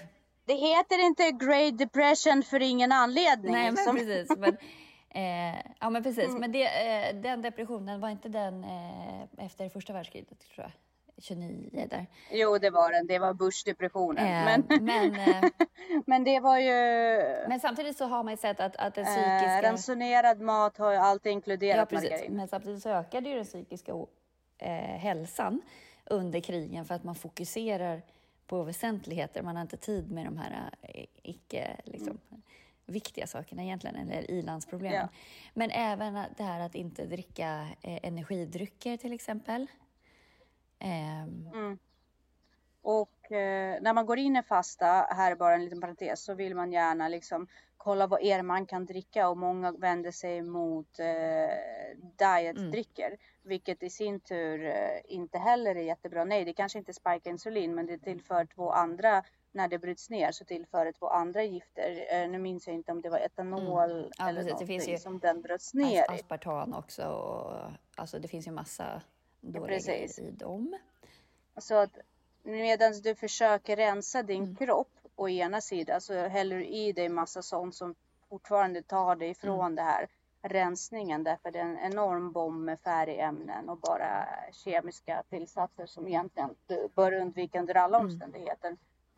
det 0.50 0.56
heter 0.56 1.06
inte 1.06 1.30
Great 1.30 1.78
Depression 1.78 2.42
för 2.42 2.62
ingen 2.62 2.92
anledning. 2.92 3.52
Nej, 3.52 3.64
men 3.64 3.74
liksom. 3.74 3.96
precis. 3.96 4.36
Men, 4.38 4.56
eh, 5.10 5.60
ja, 5.80 5.90
men 5.90 6.02
precis. 6.02 6.28
Mm. 6.28 6.40
Men 6.40 6.52
det, 6.52 6.64
eh, 6.64 7.14
den 7.14 7.42
depressionen, 7.42 8.00
var 8.00 8.08
inte 8.08 8.28
den 8.28 8.64
eh, 8.64 9.44
efter 9.44 9.68
första 9.68 9.92
världskriget, 9.92 10.28
tror 10.28 10.66
jag? 10.66 10.70
29 11.22 11.86
där. 11.90 12.06
Jo, 12.30 12.58
det 12.58 12.70
var 12.70 12.92
den. 12.92 13.06
Det 13.06 13.18
var 13.18 13.34
Bush-depressionen. 13.34 14.26
Eh, 14.26 14.44
men, 14.44 14.84
men, 14.84 15.14
eh, 15.14 15.50
men 16.06 16.24
det 16.24 16.40
var 16.40 16.58
ju... 16.58 16.72
Men 17.48 17.60
samtidigt 17.60 17.96
så 17.96 18.04
har 18.04 18.22
man 18.22 18.32
ju 18.32 18.36
sett 18.36 18.60
att, 18.60 18.76
att 18.76 18.94
den 18.94 19.04
eh, 19.04 19.10
psykiska... 19.10 19.62
Ransonerad 19.62 20.40
mat 20.40 20.78
har 20.78 20.92
ju 20.92 20.98
alltid 20.98 21.32
inkluderat 21.32 21.76
ja, 21.76 21.96
precis. 21.96 22.10
margarin. 22.10 22.36
Men 22.36 22.48
samtidigt 22.48 22.82
så 22.82 22.88
ökade 22.88 23.28
ju 23.28 23.36
den 23.36 23.44
psykiska 23.44 23.92
hälsan 24.98 25.62
under 26.06 26.40
krigen 26.40 26.84
för 26.84 26.94
att 26.94 27.04
man 27.04 27.14
fokuserar 27.14 28.02
på 28.50 28.62
väsentligheter. 28.62 29.42
Man 29.42 29.56
har 29.56 29.62
inte 29.62 29.76
tid 29.76 30.10
med 30.10 30.24
de 30.24 30.38
här 30.38 30.70
eh, 30.82 31.04
icke 31.22 31.76
liksom, 31.84 32.18
mm. 32.30 32.42
viktiga 32.86 33.26
sakerna 33.26 33.62
egentligen, 33.62 33.96
eller 33.96 34.30
ilandsproblemen. 34.30 34.98
Ja. 34.98 35.08
Men 35.54 35.70
även 35.70 36.14
det 36.36 36.42
här 36.42 36.60
att 36.60 36.74
inte 36.74 37.06
dricka 37.06 37.68
eh, 37.82 37.98
energidrycker 38.02 38.96
till 38.96 39.12
exempel. 39.12 39.66
Eh. 40.78 41.22
Mm. 41.22 41.78
Och 42.82 43.32
eh, 43.32 43.82
när 43.82 43.92
man 43.92 44.06
går 44.06 44.18
in 44.18 44.36
i 44.36 44.42
fasta, 44.42 44.86
här 44.86 45.30
är 45.30 45.36
bara 45.36 45.54
en 45.54 45.64
liten 45.64 45.80
parentes, 45.80 46.24
så 46.24 46.34
vill 46.34 46.54
man 46.54 46.72
gärna 46.72 47.08
liksom 47.08 47.46
kolla 47.76 48.06
vad 48.06 48.22
er 48.22 48.42
man 48.42 48.66
kan 48.66 48.86
dricka 48.86 49.28
och 49.28 49.36
många 49.36 49.72
vänder 49.72 50.10
sig 50.10 50.42
mot 50.42 50.98
eh, 50.98 51.96
dietdrycker. 52.16 53.06
Mm. 53.06 53.18
Vilket 53.42 53.82
i 53.82 53.90
sin 53.90 54.20
tur 54.20 54.64
eh, 54.64 55.00
inte 55.04 55.38
heller 55.38 55.74
är 55.74 55.82
jättebra. 55.82 56.24
Nej, 56.24 56.44
det 56.44 56.52
kanske 56.52 56.78
inte 56.78 56.92
spikar 56.92 57.30
insulin 57.30 57.74
men 57.74 57.86
det 57.86 57.98
tillför 57.98 58.44
två 58.44 58.70
andra 58.70 59.24
när 59.52 59.68
det 59.68 59.78
bryts 59.78 60.10
ner 60.10 60.32
så 60.32 60.44
tillför 60.44 60.84
det 60.84 60.92
två 60.92 61.08
andra 61.08 61.42
gifter. 61.42 62.06
Eh, 62.10 62.28
nu 62.28 62.38
minns 62.38 62.66
jag 62.66 62.76
inte 62.76 62.92
om 62.92 63.02
det 63.02 63.08
var 63.08 63.18
etanol 63.18 63.90
mm. 63.90 64.10
ja, 64.18 64.28
eller 64.28 64.42
något 64.42 64.66
grejer 64.66 64.98
som 64.98 65.18
den 65.18 65.40
bröts 65.40 65.74
ner 65.74 66.02
i. 66.02 66.14
Aspartam 66.14 66.74
också 66.74 67.04
och 67.04 67.70
alltså 67.94 68.18
det 68.18 68.28
finns 68.28 68.46
ju 68.46 68.50
massa 68.50 69.02
dåliga 69.40 69.78
ja, 69.78 69.92
grejer 69.92 70.20
i 70.20 70.30
dem. 70.30 70.78
Så 71.58 71.74
att 71.74 71.98
medan 72.42 72.92
du 73.02 73.14
försöker 73.14 73.76
rensa 73.76 74.22
din 74.22 74.42
mm. 74.42 74.56
kropp 74.56 74.92
å 75.16 75.28
ena 75.28 75.60
sidan 75.60 76.00
så 76.00 76.14
häller 76.14 76.56
du 76.56 76.66
i 76.66 76.92
dig 76.92 77.08
massa 77.08 77.42
sånt 77.42 77.74
som 77.74 77.94
fortfarande 78.28 78.82
tar 78.82 79.16
dig 79.16 79.30
ifrån 79.30 79.60
mm. 79.60 79.74
det 79.74 79.82
här 79.82 80.08
rensningen 80.42 81.24
därför 81.24 81.50
det 81.50 81.58
är 81.58 81.64
en 81.64 81.78
enorm 81.78 82.32
bomb 82.32 82.64
med 82.64 82.80
färgämnen 82.80 83.68
och 83.68 83.78
bara 83.78 84.28
kemiska 84.52 85.22
tillsatser 85.30 85.86
som 85.86 86.08
egentligen 86.08 86.54
du 86.66 86.88
bör 86.94 87.12
undvika 87.12 87.60
under 87.60 87.74
alla 87.74 87.98
mm. 87.98 88.10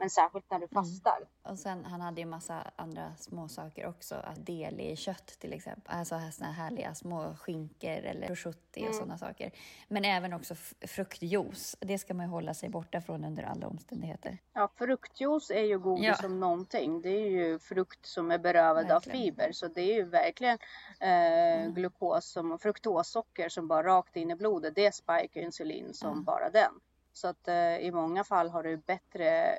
Men 0.02 0.10
särskilt 0.10 0.50
när 0.50 0.58
du 0.58 0.68
mm. 0.70 0.84
fastar. 0.84 1.16
Mm. 1.16 1.52
Och 1.52 1.58
sen, 1.58 1.84
han 1.84 2.00
hade 2.00 2.20
ju 2.20 2.26
massa 2.26 2.70
andra 2.76 3.16
små 3.16 3.48
saker 3.48 3.86
också. 3.86 4.14
Att 4.14 4.46
del 4.46 4.80
i 4.80 4.96
kött 4.96 5.26
till 5.26 5.52
exempel. 5.52 5.94
Alltså 5.94 6.20
såna 6.32 6.52
här 6.52 6.64
härliga 6.64 6.94
små 6.94 7.36
skinkor 7.36 7.90
eller 7.90 8.26
prosciutti 8.26 8.80
mm. 8.80 8.90
och 8.90 8.94
sådana 8.94 9.18
saker. 9.18 9.50
Men 9.88 10.04
även 10.04 10.32
också 10.32 10.54
fruktjuice. 10.86 11.76
Det 11.80 11.98
ska 11.98 12.14
man 12.14 12.26
ju 12.26 12.30
hålla 12.30 12.54
sig 12.54 12.68
borta 12.68 13.00
från 13.00 13.24
under 13.24 13.42
alla 13.42 13.66
omständigheter. 13.66 14.38
Ja, 14.52 14.72
fruktjuice 14.76 15.50
är 15.50 15.64
ju 15.64 15.78
godis 15.78 16.06
ja. 16.06 16.14
som 16.14 16.40
någonting. 16.40 17.02
Det 17.02 17.10
är 17.10 17.30
ju 17.30 17.58
frukt 17.58 18.06
som 18.06 18.30
är 18.30 18.38
berövad 18.38 18.86
verkligen. 18.86 18.96
av 18.96 19.00
fiber. 19.00 19.52
Så 19.52 19.68
det 19.68 19.80
är 19.80 19.94
ju 19.94 20.04
verkligen 20.04 20.58
eh, 21.00 21.60
mm. 21.60 21.74
glukos 21.74 22.26
som, 22.26 22.58
fruktossocker 22.58 23.48
som 23.48 23.68
bara 23.68 23.82
rakt 23.82 24.16
in 24.16 24.30
i 24.30 24.34
blodet. 24.34 24.74
Det 24.74 24.94
spikar 24.94 25.40
insulin 25.40 25.94
som 25.94 26.24
bara 26.24 26.50
den. 26.50 26.72
Så 27.12 27.28
att 27.28 27.48
eh, 27.48 27.76
i 27.76 27.90
många 27.90 28.24
fall 28.24 28.48
har 28.50 28.62
du 28.62 28.76
bättre, 28.76 29.58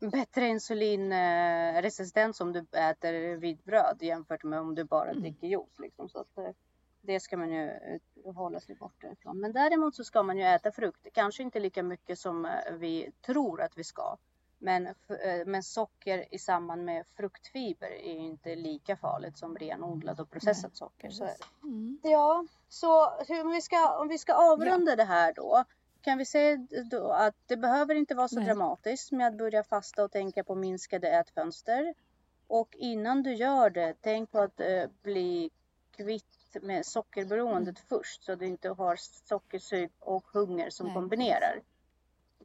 bättre 0.00 0.46
insulinresistens 0.46 2.40
om 2.40 2.52
du 2.52 2.66
äter 2.72 3.36
vitt 3.36 3.64
bröd 3.64 3.98
jämfört 4.00 4.44
med 4.44 4.60
om 4.60 4.74
du 4.74 4.84
bara 4.84 5.10
mm. 5.10 5.22
dricker 5.22 5.46
juice. 5.46 5.78
Liksom. 5.78 6.08
Så 6.08 6.18
att, 6.18 6.38
eh, 6.38 6.50
det 7.00 7.20
ska 7.20 7.36
man 7.36 7.50
ju 7.50 7.70
hålla 8.34 8.60
sig 8.60 8.74
borta 8.74 9.06
ifrån. 9.12 9.40
Men 9.40 9.52
däremot 9.52 9.94
så 9.96 10.04
ska 10.04 10.22
man 10.22 10.38
ju 10.38 10.44
äta 10.44 10.72
frukt. 10.72 11.06
Kanske 11.12 11.42
inte 11.42 11.60
lika 11.60 11.82
mycket 11.82 12.18
som 12.18 12.44
eh, 12.44 12.72
vi 12.72 13.12
tror 13.26 13.62
att 13.62 13.78
vi 13.78 13.84
ska. 13.84 14.16
Men, 14.58 14.86
eh, 14.86 14.94
men 15.46 15.62
socker 15.62 16.34
i 16.34 16.38
samband 16.38 16.84
med 16.84 17.06
fruktfiber 17.06 17.90
är 17.90 18.16
inte 18.16 18.54
lika 18.54 18.96
farligt 18.96 19.38
som 19.38 19.56
renodlad 19.56 20.20
och 20.20 20.30
processat 20.30 20.76
socker. 20.76 21.10
Så, 21.10 21.28
mm. 21.62 21.98
Ja, 22.02 22.44
så 22.68 23.10
hur, 23.28 23.52
vi 23.54 23.60
ska, 23.60 23.98
om 23.98 24.08
vi 24.08 24.18
ska 24.18 24.34
avrunda 24.34 24.92
ja. 24.92 24.96
det 24.96 25.04
här 25.04 25.32
då 25.32 25.64
kan 26.02 26.18
vi 26.18 26.24
säga 26.24 26.66
då 26.90 27.12
att 27.12 27.34
det 27.46 27.56
behöver 27.56 27.94
inte 27.94 28.14
vara 28.14 28.28
så 28.28 28.36
Nej. 28.36 28.44
dramatiskt 28.44 29.12
med 29.12 29.26
att 29.26 29.38
börja 29.38 29.64
fasta 29.64 30.04
och 30.04 30.12
tänka 30.12 30.44
på 30.44 30.54
minskade 30.54 31.08
ätfönster. 31.08 31.94
Och 32.46 32.76
innan 32.78 33.22
du 33.22 33.34
gör 33.34 33.70
det, 33.70 33.94
tänk 34.00 34.30
på 34.30 34.38
att 34.40 34.60
eh, 34.60 34.84
bli 35.02 35.50
kvitt 35.96 36.56
med 36.62 36.86
sockerberoendet 36.86 37.78
mm. 37.78 37.86
först 37.88 38.24
så 38.24 38.34
du 38.34 38.46
inte 38.46 38.68
har 38.68 38.96
sockersug 39.28 39.90
och 39.98 40.24
hunger 40.32 40.70
som 40.70 40.86
Nej. 40.86 40.94
kombinerar. 40.94 41.62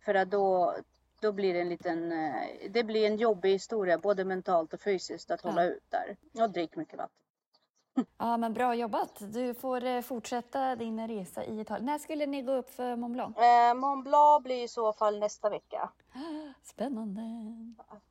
För 0.02 0.16
att 0.16 0.32
då, 0.32 0.76
då 1.20 1.32
blir 1.32 1.54
det 1.54 1.62
en 1.62 1.70
liten, 1.70 2.12
eh, 2.12 2.70
det 2.70 2.84
blir 2.84 3.08
en 3.08 3.18
jobbig 3.18 3.52
historia 3.52 3.98
både 3.98 4.26
mentalt 4.26 4.74
och 4.74 4.82
fysiskt 4.82 5.32
att 5.32 5.44
ja. 5.44 5.50
hålla 5.50 5.66
ut 5.66 5.84
där. 5.90 6.18
Och 6.44 6.50
drick 6.50 6.76
mycket 6.76 6.98
vatten. 6.98 7.25
Ja, 8.18 8.38
men 8.38 8.54
bra 8.54 8.76
jobbat. 8.76 9.34
Du 9.34 9.54
får 9.54 9.84
eh, 9.86 10.02
fortsätta 10.02 10.76
din 10.76 11.08
resa 11.08 11.44
i 11.46 11.62
Italien. 11.62 11.86
När 11.86 11.98
skulle 11.98 12.26
ni 12.26 12.42
gå 12.42 12.52
upp 12.52 12.70
för 12.70 12.96
Mont 12.96 13.14
Blanc? 13.14 13.38
Eh, 13.38 13.74
Mont 13.74 14.04
Blanc 14.04 14.44
blir 14.44 14.64
i 14.64 14.68
så 14.68 14.94
fall 14.94 15.20
nästa 15.20 15.50
vecka. 15.50 15.90
Spännande. 16.64 17.22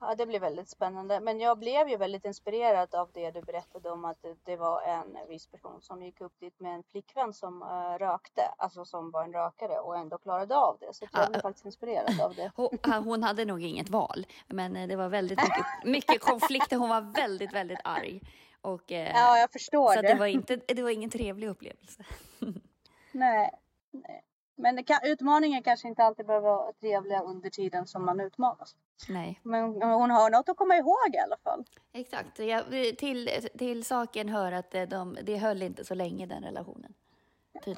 Ja, 0.01 0.15
det 0.15 0.27
blir 0.27 0.41
väldigt 0.41 0.69
spännande. 0.69 1.21
Men 1.21 1.41
jag 1.41 1.59
blev 1.59 1.89
ju 1.89 1.97
väldigt 1.97 2.25
inspirerad 2.25 2.95
av 2.95 3.11
det 3.13 3.31
du 3.31 3.43
berättade 3.43 3.91
om 3.91 4.05
att 4.05 4.25
det 4.45 4.57
var 4.57 4.83
en 4.83 5.29
viss 5.29 5.47
person 5.47 5.81
som 5.81 6.03
gick 6.03 6.21
upp 6.21 6.41
dit 6.41 6.61
med 6.61 6.75
en 6.75 6.83
flickvän 6.83 7.33
som 7.33 7.63
uh, 7.63 7.99
rökte, 7.99 8.43
alltså 8.59 8.85
som 8.85 9.11
var 9.11 9.25
en 9.25 9.33
rökare 9.33 9.79
och 9.79 9.97
ändå 9.97 10.19
klarade 10.19 10.57
av 10.57 10.77
det. 10.81 10.95
Så 10.95 11.07
jag 11.13 11.31
blev 11.31 11.41
faktiskt 11.41 11.67
inspirerad 11.67 12.21
av 12.21 12.35
det. 12.35 12.53
Hon, 12.57 13.05
hon 13.05 13.23
hade 13.23 13.45
nog 13.45 13.63
inget 13.63 13.91
val, 13.91 14.27
men 14.47 14.77
eh, 14.77 14.89
det 14.89 14.97
var 14.97 15.09
väldigt 15.09 15.39
mycket, 15.39 15.67
mycket 15.85 16.21
konflikter. 16.21 16.77
Hon 16.77 16.89
var 16.89 17.01
väldigt, 17.01 17.53
väldigt 17.53 17.81
arg. 17.85 18.21
Och, 18.65 18.93
eh, 18.93 19.11
ja, 19.15 19.39
jag 19.39 19.53
förstår 19.53 19.95
så 19.95 20.03
det. 20.03 20.09
det 20.09 20.15
var, 20.15 20.27
inte, 20.27 20.57
det 20.57 20.83
var 20.83 20.91
ingen 20.91 21.11
trevlig 21.11 21.49
upplevelse. 21.49 22.05
nej, 23.13 23.51
nej. 23.91 24.25
Men 24.57 24.85
kan, 24.85 24.99
utmaningen 25.03 25.63
kanske 25.63 25.89
inte 25.89 26.03
alltid 26.03 26.27
behöver 26.27 26.49
vara 26.49 26.73
trevliga 26.73 27.23
under 27.23 27.51
tiden 27.51 27.87
som 27.87 28.05
man 28.05 28.21
utmanas. 28.21 28.77
Nej. 29.09 29.41
Men 29.43 29.83
hon 29.83 30.11
har 30.11 30.31
något 30.31 30.49
att 30.49 30.57
komma 30.57 30.77
ihåg 30.77 31.15
i 31.15 31.19
alla 31.19 31.37
fall. 31.37 31.65
Exakt. 31.93 32.39
Jag, 32.39 32.65
till, 32.99 33.31
till 33.59 33.85
saken 33.85 34.29
hör 34.29 34.53
att 34.53 34.71
de, 34.89 35.19
det 35.23 35.37
höll 35.37 35.63
inte 35.63 35.85
så 35.85 35.95
länge 35.95 36.27
den 36.27 36.43
relationen. 36.43 36.95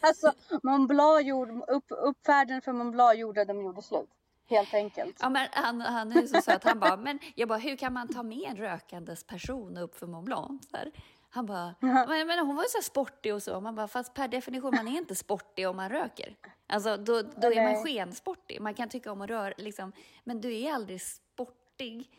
alltså, 0.00 0.32
Mont 0.62 0.88
Blanc 0.88 1.26
gjorde, 1.26 1.52
upp, 1.52 1.84
uppfärden 1.88 2.62
för 2.62 2.72
Mont 2.72 2.92
Blanc 2.92 3.18
gjorde 3.18 3.42
att 3.42 3.48
de 3.48 3.60
gjorde 3.60 3.82
slut 3.82 4.10
helt 4.46 4.74
enkelt. 4.74 5.16
Ja, 5.20 5.28
men 5.28 5.48
han, 5.52 5.80
han 5.80 6.12
är 6.12 6.26
så 6.26 6.42
söt. 6.42 6.64
Han 6.64 6.80
bara, 6.80 6.96
men 6.96 7.18
jag 7.34 7.48
bara, 7.48 7.58
hur 7.58 7.76
kan 7.76 7.92
man 7.92 8.08
ta 8.08 8.22
med 8.22 8.42
en 8.48 8.56
rökandes 8.56 9.24
person 9.24 9.76
upp 9.76 9.94
för 9.94 10.06
Mont 10.06 10.24
Blanc? 10.24 10.68
Så 10.70 10.76
här. 10.76 10.92
Han 11.34 11.46
bara, 11.46 11.74
men, 11.80 12.26
men 12.26 12.38
hon 12.38 12.56
var 12.56 12.62
ju 12.62 12.68
så 12.68 12.82
sportig 12.82 13.34
och 13.34 13.42
så. 13.42 13.60
Man 13.60 13.74
bara, 13.74 13.88
fast 13.88 14.14
per 14.14 14.28
definition, 14.28 14.74
man 14.74 14.88
är 14.88 14.98
inte 14.98 15.14
sportig 15.14 15.68
om 15.68 15.76
man 15.76 15.88
röker. 15.88 16.36
Alltså, 16.66 16.96
då, 16.96 17.22
då 17.22 17.52
är 17.52 17.62
man 17.62 17.84
skensportig. 17.84 18.60
Man 18.60 18.74
kan 18.74 18.88
tycka 18.88 19.12
om 19.12 19.20
att 19.20 19.30
röra, 19.30 19.54
liksom, 19.56 19.92
men 20.24 20.40
du 20.40 20.60
är 20.60 20.72
aldrig 20.72 21.02
sportig 21.02 22.10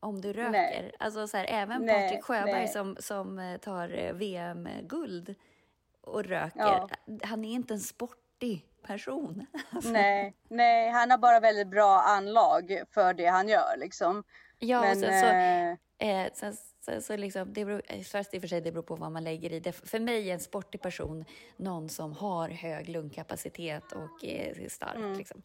om 0.00 0.20
du 0.20 0.32
röker. 0.32 0.50
Nej. 0.50 0.92
Alltså 0.98 1.26
så 1.26 1.36
här, 1.36 1.46
även 1.48 1.86
nej, 1.86 2.08
Patrik 2.08 2.24
Sjöberg 2.24 2.52
nej. 2.52 2.68
som, 2.68 2.96
som 3.00 3.38
eh, 3.38 3.58
tar 3.58 3.98
eh, 3.98 4.12
VM-guld 4.12 5.34
och 6.00 6.24
röker, 6.24 6.60
ja. 6.60 6.88
han 7.22 7.44
är 7.44 7.52
inte 7.52 7.74
en 7.74 7.80
sportig 7.80 8.66
person. 8.82 9.46
Alltså. 9.70 9.90
Nej, 9.90 10.34
nej, 10.48 10.90
han 10.90 11.10
har 11.10 11.18
bara 11.18 11.40
väldigt 11.40 11.68
bra 11.68 12.00
anlag 12.00 12.82
för 12.90 13.14
det 13.14 13.26
han 13.26 13.48
gör 13.48 13.76
liksom. 13.76 14.24
Ja, 14.58 14.80
Men, 14.80 14.90
och 14.90 14.96
sen 14.96 15.20
så, 15.20 15.26
eh, 15.26 16.24
eh 16.24 16.32
sen, 16.34 16.56
så, 16.80 17.00
så 17.00 17.16
liksom, 17.16 17.52
det 17.52 17.64
beror, 17.64 18.02
fast 18.02 18.34
i 18.34 18.38
och 18.38 18.40
för 18.40 18.48
sig 18.48 18.60
det 18.60 18.72
beror 18.72 18.82
på 18.82 18.96
vad 18.96 19.12
man 19.12 19.24
lägger 19.24 19.52
i 19.52 19.60
det. 19.60 19.72
För 19.72 20.00
mig 20.00 20.30
är 20.30 20.34
en 20.34 20.40
sportig 20.40 20.80
person 20.80 21.24
någon 21.56 21.88
som 21.88 22.12
har 22.12 22.48
hög 22.48 22.88
lungkapacitet 22.88 23.92
och 23.92 24.24
är 24.24 24.68
stark. 24.68 24.96
Mm. 24.96 25.18
Liksom. 25.18 25.42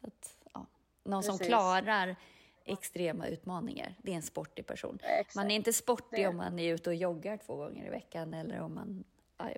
Så 0.00 0.06
att, 0.06 0.36
ja. 0.54 0.66
Någon 1.04 1.22
Precis. 1.22 1.38
som 1.38 1.46
klarar 1.46 2.16
extrema 2.64 3.26
utmaningar. 3.26 3.94
Det 4.02 4.12
är 4.12 4.16
en 4.16 4.22
sportig 4.22 4.66
person. 4.66 4.98
Exakt. 5.02 5.36
Man 5.36 5.50
är 5.50 5.56
inte 5.56 5.72
sportig 5.72 6.24
det. 6.24 6.26
om 6.26 6.36
man 6.36 6.58
är 6.58 6.74
ute 6.74 6.90
och 6.90 6.96
joggar 6.96 7.36
två 7.36 7.56
gånger 7.56 7.86
i 7.86 7.90
veckan 7.90 8.34
eller 8.34 8.60
om 8.60 8.74
man 8.74 9.04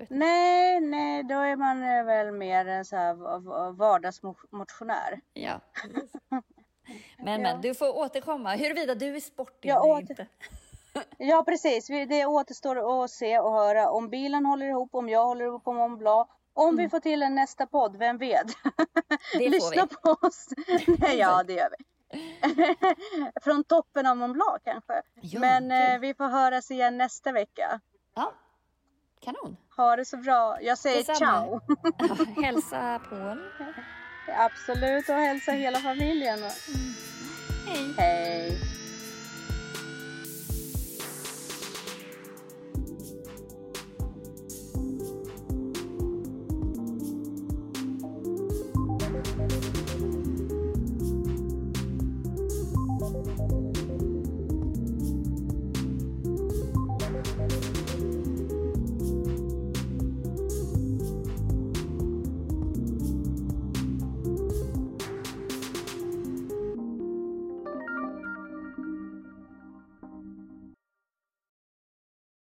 nej, 0.08 0.80
nej, 0.80 1.22
då 1.22 1.34
är 1.34 1.56
man 1.56 1.82
eh, 1.82 2.04
väl 2.04 2.32
mer 2.32 2.66
en 2.66 2.84
så 2.84 2.96
här 2.96 3.72
vardagsmotionär. 3.72 5.20
Ja. 5.32 5.60
Men, 7.18 7.42
men 7.42 7.60
du 7.60 7.74
får 7.74 7.96
återkomma 7.96 8.56
huruvida 8.56 8.94
du 8.94 9.16
är 9.16 9.20
sportig 9.20 9.68
eller 9.68 9.86
åter... 9.86 10.10
inte. 10.10 10.26
Ja, 11.18 11.44
precis. 11.46 11.86
Det 11.86 12.26
återstår 12.26 13.04
att 13.04 13.10
se 13.10 13.38
och 13.38 13.52
höra 13.52 13.90
om 13.90 14.08
bilen 14.08 14.46
håller 14.46 14.66
ihop, 14.66 14.94
om 14.94 15.08
jag 15.08 15.24
håller 15.24 15.44
ihop 15.44 15.64
på 15.64 15.72
Mont 15.72 15.98
Blanc. 15.98 16.28
Om 16.52 16.68
mm. 16.68 16.84
vi 16.84 16.88
får 16.88 17.00
till 17.00 17.22
en 17.22 17.34
nästa 17.34 17.66
podd, 17.66 17.96
vem 17.96 18.18
vet? 18.18 18.46
Det 19.38 19.48
Lyssna 19.48 19.88
vi. 19.90 19.96
på 19.96 20.26
oss. 20.26 20.48
Nej, 20.98 21.18
ja, 21.18 21.42
det 21.42 21.52
gör 21.52 21.68
vi. 21.78 21.84
Från 23.42 23.64
toppen 23.64 24.06
av 24.06 24.16
Mont 24.16 24.32
Blanc 24.32 24.62
kanske. 24.64 25.02
Ja, 25.14 25.40
Men 25.40 25.70
eh, 25.70 25.98
vi 26.00 26.14
får 26.14 26.28
höras 26.28 26.70
igen 26.70 26.98
nästa 26.98 27.32
vecka. 27.32 27.80
Ja, 28.14 28.32
kanon. 29.24 29.56
Ha 29.76 29.96
det 29.96 30.04
så 30.04 30.16
bra. 30.16 30.58
Jag 30.62 30.78
säger 30.78 30.96
Detsamma. 30.96 31.18
ciao. 31.18 31.60
Ja, 32.36 32.42
hälsa 32.42 33.00
Paul. 33.10 33.38
Absolut, 34.38 35.08
och 35.08 35.14
hälsa 35.14 35.52
hela 35.52 35.78
familjen. 35.78 36.38
Mm. 36.38 36.50
Hej. 37.66 37.94
Hej. 37.98 38.73